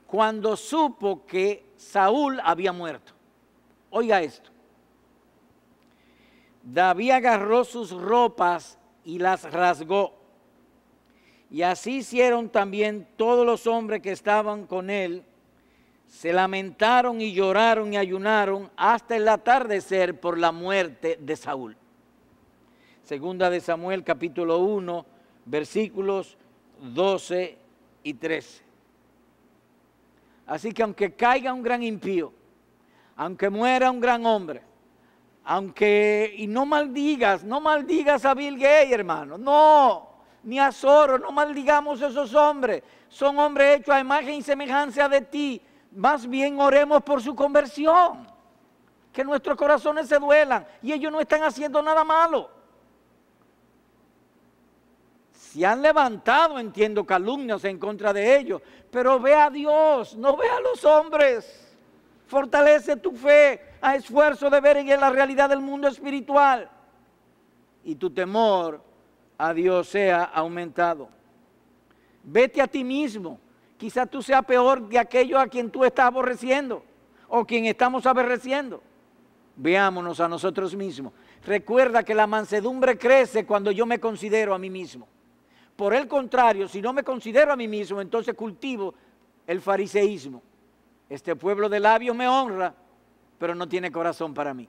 cuando 0.07 0.55
supo 0.55 1.25
que 1.25 1.73
Saúl 1.75 2.39
había 2.43 2.71
muerto. 2.71 3.13
Oiga 3.91 4.21
esto. 4.21 4.49
David 6.63 7.11
agarró 7.11 7.63
sus 7.63 7.91
ropas 7.91 8.79
y 9.03 9.19
las 9.19 9.43
rasgó. 9.51 10.24
Y 11.55 11.63
así 11.63 11.99
hicieron 11.99 12.49
también 12.49 13.07
todos 13.15 13.45
los 13.45 13.65
hombres 13.65 14.01
que 14.01 14.11
estaban 14.11 14.67
con 14.67 14.89
él. 14.89 15.23
Se 16.05 16.33
lamentaron 16.33 17.21
y 17.21 17.31
lloraron 17.31 17.93
y 17.93 17.97
ayunaron 17.97 18.69
hasta 18.75 19.15
el 19.15 19.25
atardecer 19.29 20.19
por 20.19 20.37
la 20.37 20.51
muerte 20.51 21.17
de 21.17 21.35
Saúl. 21.37 21.77
Segunda 23.03 23.49
de 23.49 23.61
Samuel 23.61 24.03
capítulo 24.03 24.57
1, 24.57 25.05
versículos 25.45 26.37
12 26.93 27.57
y 28.03 28.13
13. 28.15 28.61
Así 30.47 30.73
que 30.73 30.83
aunque 30.83 31.13
caiga 31.13 31.53
un 31.53 31.63
gran 31.63 31.83
impío, 31.83 32.33
aunque 33.15 33.49
muera 33.49 33.91
un 33.91 34.01
gran 34.01 34.25
hombre, 34.25 34.61
aunque, 35.45 36.35
y 36.37 36.47
no 36.47 36.65
maldigas, 36.65 37.45
no 37.45 37.61
maldigas 37.61 38.25
a 38.25 38.33
Bill 38.33 38.57
Gates, 38.57 38.91
hermano, 38.91 39.37
no, 39.37 40.14
ni 40.45 40.59
a 40.59 40.71
Zoro, 40.71 41.17
no 41.17 41.31
maldigamos 41.31 42.01
a 42.01 42.07
esos 42.07 42.33
hombres, 42.35 42.83
son 43.09 43.37
hombres 43.39 43.79
hechos 43.79 43.95
a 43.95 43.99
imagen 43.99 44.35
y 44.35 44.41
semejanza 44.43 45.09
de 45.09 45.21
ti, 45.21 45.61
más 45.91 46.27
bien 46.27 46.59
oremos 46.59 47.01
por 47.01 47.21
su 47.21 47.35
conversión, 47.35 48.27
que 49.11 49.23
nuestros 49.23 49.57
corazones 49.57 50.07
se 50.07 50.19
duelan 50.19 50.65
y 50.83 50.93
ellos 50.93 51.11
no 51.11 51.19
están 51.19 51.43
haciendo 51.43 51.81
nada 51.81 52.03
malo. 52.03 52.51
Si 55.31 55.65
han 55.65 55.81
levantado, 55.81 56.59
entiendo, 56.59 57.05
calumnias 57.05 57.63
en 57.63 57.79
contra 57.79 58.13
de 58.13 58.37
ellos, 58.37 58.61
pero 58.91 59.19
ve 59.19 59.33
a 59.33 59.49
Dios, 59.49 60.15
no 60.15 60.37
ve 60.37 60.47
a 60.47 60.59
los 60.59 60.83
hombres. 60.85 61.75
Fortalece 62.27 62.97
tu 62.97 63.13
fe 63.13 63.61
a 63.81 63.95
esfuerzo 63.95 64.49
de 64.49 64.59
ver 64.59 64.77
en 64.77 64.99
la 64.99 65.09
realidad 65.09 65.49
del 65.49 65.61
mundo 65.61 65.87
espiritual. 65.87 66.69
Y 67.83 67.95
tu 67.95 68.09
temor 68.09 68.81
a 69.37 69.53
Dios 69.53 69.87
sea 69.89 70.23
aumentado. 70.23 71.09
Vete 72.23 72.61
a 72.61 72.67
ti 72.67 72.83
mismo. 72.83 73.39
Quizá 73.77 74.05
tú 74.05 74.21
seas 74.21 74.43
peor 74.45 74.87
que 74.87 74.97
aquello 74.97 75.39
a 75.39 75.47
quien 75.47 75.69
tú 75.69 75.83
estás 75.83 76.07
aborreciendo 76.07 76.83
o 77.27 77.45
quien 77.45 77.65
estamos 77.65 78.05
aborreciendo. 78.05 78.81
Veámonos 79.57 80.19
a 80.19 80.27
nosotros 80.27 80.75
mismos. 80.75 81.13
Recuerda 81.45 82.03
que 82.03 82.15
la 82.15 82.27
mansedumbre 82.27 82.97
crece 82.97 83.45
cuando 83.45 83.71
yo 83.71 83.85
me 83.85 83.99
considero 83.99 84.53
a 84.53 84.57
mí 84.57 84.69
mismo. 84.69 85.07
Por 85.75 85.93
el 85.93 86.07
contrario, 86.07 86.67
si 86.67 86.81
no 86.81 86.93
me 86.93 87.03
considero 87.03 87.51
a 87.51 87.55
mí 87.55 87.67
mismo, 87.67 88.01
entonces 88.01 88.33
cultivo 88.33 88.93
el 89.45 89.61
fariseísmo. 89.61 90.41
Este 91.09 91.35
pueblo 91.35 91.69
de 91.69 91.79
labios 91.79 92.15
me 92.15 92.27
honra, 92.27 92.73
pero 93.37 93.53
no 93.53 93.67
tiene 93.67 93.91
corazón 93.91 94.33
para 94.33 94.53
mí. 94.53 94.67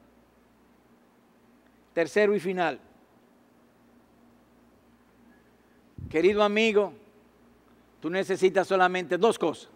Tercero 1.94 2.34
y 2.34 2.40
final. 2.40 2.78
Querido 6.10 6.42
amigo, 6.42 6.92
tú 8.00 8.10
necesitas 8.10 8.66
solamente 8.66 9.18
dos 9.18 9.38
cosas. 9.38 9.68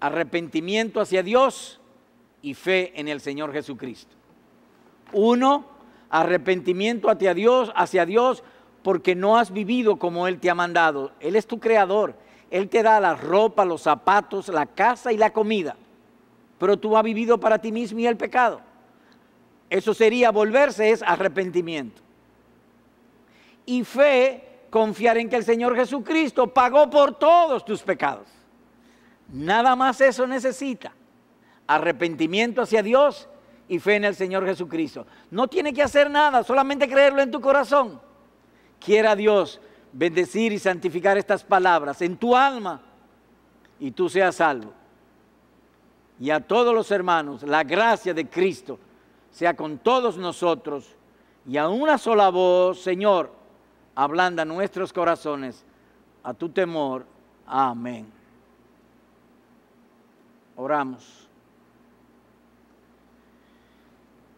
Arrepentimiento 0.00 1.00
hacia 1.00 1.22
Dios 1.22 1.80
y 2.42 2.54
fe 2.54 2.92
en 2.98 3.08
el 3.08 3.20
Señor 3.20 3.52
Jesucristo. 3.52 4.14
Uno, 5.12 5.66
arrepentimiento 6.08 7.10
hacia 7.10 7.34
Dios, 7.34 7.72
hacia 7.74 8.06
Dios 8.06 8.42
porque 8.82 9.14
no 9.14 9.36
has 9.36 9.52
vivido 9.52 9.96
como 9.96 10.26
Él 10.26 10.38
te 10.38 10.50
ha 10.50 10.54
mandado. 10.54 11.12
Él 11.20 11.36
es 11.36 11.46
tu 11.46 11.58
creador. 11.60 12.14
Él 12.50 12.68
te 12.68 12.82
da 12.82 12.98
la 13.00 13.14
ropa, 13.14 13.64
los 13.64 13.82
zapatos, 13.82 14.48
la 14.48 14.66
casa 14.66 15.12
y 15.12 15.16
la 15.16 15.32
comida. 15.32 15.76
Pero 16.58 16.78
tú 16.78 16.96
has 16.96 17.04
vivido 17.04 17.38
para 17.38 17.58
ti 17.58 17.72
mismo 17.72 18.00
y 18.00 18.06
el 18.06 18.16
pecado. 18.16 18.60
Eso 19.68 19.94
sería 19.94 20.30
volverse, 20.30 20.90
es 20.90 21.02
arrepentimiento. 21.02 22.02
Y 23.66 23.84
fe, 23.84 24.49
confiar 24.70 25.18
en 25.18 25.28
que 25.28 25.36
el 25.36 25.44
Señor 25.44 25.76
Jesucristo 25.76 26.46
pagó 26.46 26.88
por 26.88 27.18
todos 27.18 27.64
tus 27.64 27.82
pecados. 27.82 28.28
Nada 29.28 29.76
más 29.76 30.00
eso 30.00 30.26
necesita. 30.26 30.92
Arrepentimiento 31.66 32.62
hacia 32.62 32.82
Dios 32.82 33.28
y 33.68 33.78
fe 33.78 33.96
en 33.96 34.04
el 34.04 34.14
Señor 34.14 34.46
Jesucristo. 34.46 35.06
No 35.30 35.48
tiene 35.48 35.72
que 35.72 35.82
hacer 35.82 36.10
nada, 36.10 36.42
solamente 36.42 36.88
creerlo 36.88 37.20
en 37.20 37.30
tu 37.30 37.40
corazón. 37.40 38.00
Quiera 38.78 39.14
Dios 39.14 39.60
bendecir 39.92 40.52
y 40.52 40.58
santificar 40.58 41.18
estas 41.18 41.44
palabras 41.44 42.00
en 42.02 42.16
tu 42.16 42.36
alma 42.36 42.80
y 43.78 43.90
tú 43.90 44.08
seas 44.08 44.36
salvo. 44.36 44.72
Y 46.18 46.30
a 46.30 46.40
todos 46.40 46.74
los 46.74 46.90
hermanos, 46.90 47.42
la 47.42 47.64
gracia 47.64 48.12
de 48.12 48.28
Cristo 48.28 48.78
sea 49.30 49.54
con 49.54 49.78
todos 49.78 50.18
nosotros 50.18 50.96
y 51.46 51.56
a 51.56 51.68
una 51.68 51.96
sola 51.96 52.28
voz, 52.28 52.80
Señor, 52.82 53.39
ablanda 54.02 54.44
nuestros 54.44 54.92
corazones 54.92 55.62
a 56.22 56.32
tu 56.32 56.48
temor. 56.48 57.04
Amén. 57.46 58.06
Oramos. 60.56 61.28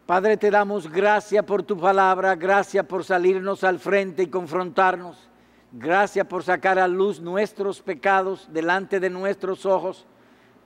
Padre, 0.05 0.37
te 0.37 0.51
damos 0.51 0.91
gracias 0.91 1.45
por 1.45 1.63
tu 1.63 1.79
palabra, 1.79 2.35
gracias 2.35 2.85
por 2.85 3.05
salirnos 3.05 3.63
al 3.63 3.79
frente 3.79 4.25
y 4.25 4.27
confrontarnos. 4.27 5.29
Gracias 5.71 6.27
por 6.27 6.43
sacar 6.43 6.79
a 6.79 6.89
luz 6.89 7.21
nuestros 7.21 7.81
pecados 7.81 8.49
delante 8.53 9.01
de 9.01 9.09
nuestros 9.11 9.65
ojos. 9.65 10.07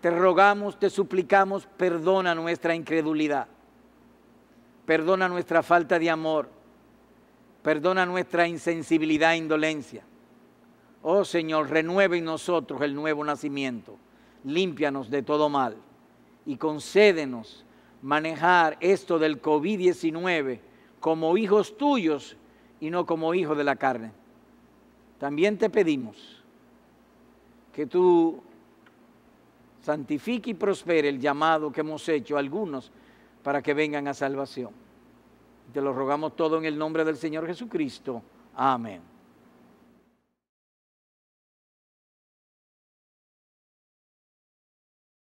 Te 0.00 0.10
rogamos, 0.10 0.78
te 0.78 0.90
suplicamos, 0.90 1.66
perdona 1.76 2.34
nuestra 2.34 2.74
incredulidad. 2.74 3.46
Perdona 4.84 5.28
nuestra 5.28 5.62
falta 5.62 5.98
de 5.98 6.10
amor. 6.10 6.55
Perdona 7.66 8.06
nuestra 8.06 8.46
insensibilidad 8.46 9.32
e 9.32 9.38
indolencia. 9.38 10.04
Oh 11.02 11.24
Señor, 11.24 11.68
renueve 11.68 12.18
en 12.18 12.24
nosotros 12.24 12.80
el 12.82 12.94
nuevo 12.94 13.24
nacimiento. 13.24 13.96
Límpianos 14.44 15.10
de 15.10 15.24
todo 15.24 15.48
mal 15.48 15.74
y 16.44 16.58
concédenos 16.58 17.64
manejar 18.02 18.76
esto 18.78 19.18
del 19.18 19.42
COVID-19 19.42 20.60
como 21.00 21.36
hijos 21.36 21.76
tuyos 21.76 22.36
y 22.78 22.88
no 22.88 23.04
como 23.04 23.34
hijos 23.34 23.58
de 23.58 23.64
la 23.64 23.74
carne 23.74 24.12
también 25.18 25.58
te 25.58 25.68
pedimos 25.68 26.44
que 27.72 27.86
tú 27.86 28.40
santifique 29.82 30.50
y 30.50 30.54
prospere 30.54 31.08
el 31.08 31.18
llamado 31.18 31.72
que 31.72 31.80
hemos 31.80 32.08
hecho 32.08 32.36
a 32.36 32.38
algunos 32.38 32.92
para 33.42 33.60
que 33.60 33.74
vengan 33.74 34.06
a 34.06 34.14
salvación. 34.14 34.85
Te 35.72 35.80
lo 35.80 35.92
rogamos 35.92 36.36
todo 36.36 36.58
en 36.58 36.64
el 36.64 36.78
nombre 36.78 37.04
del 37.04 37.16
Señor 37.16 37.46
Jesucristo. 37.46 38.22
Amén. 38.54 39.15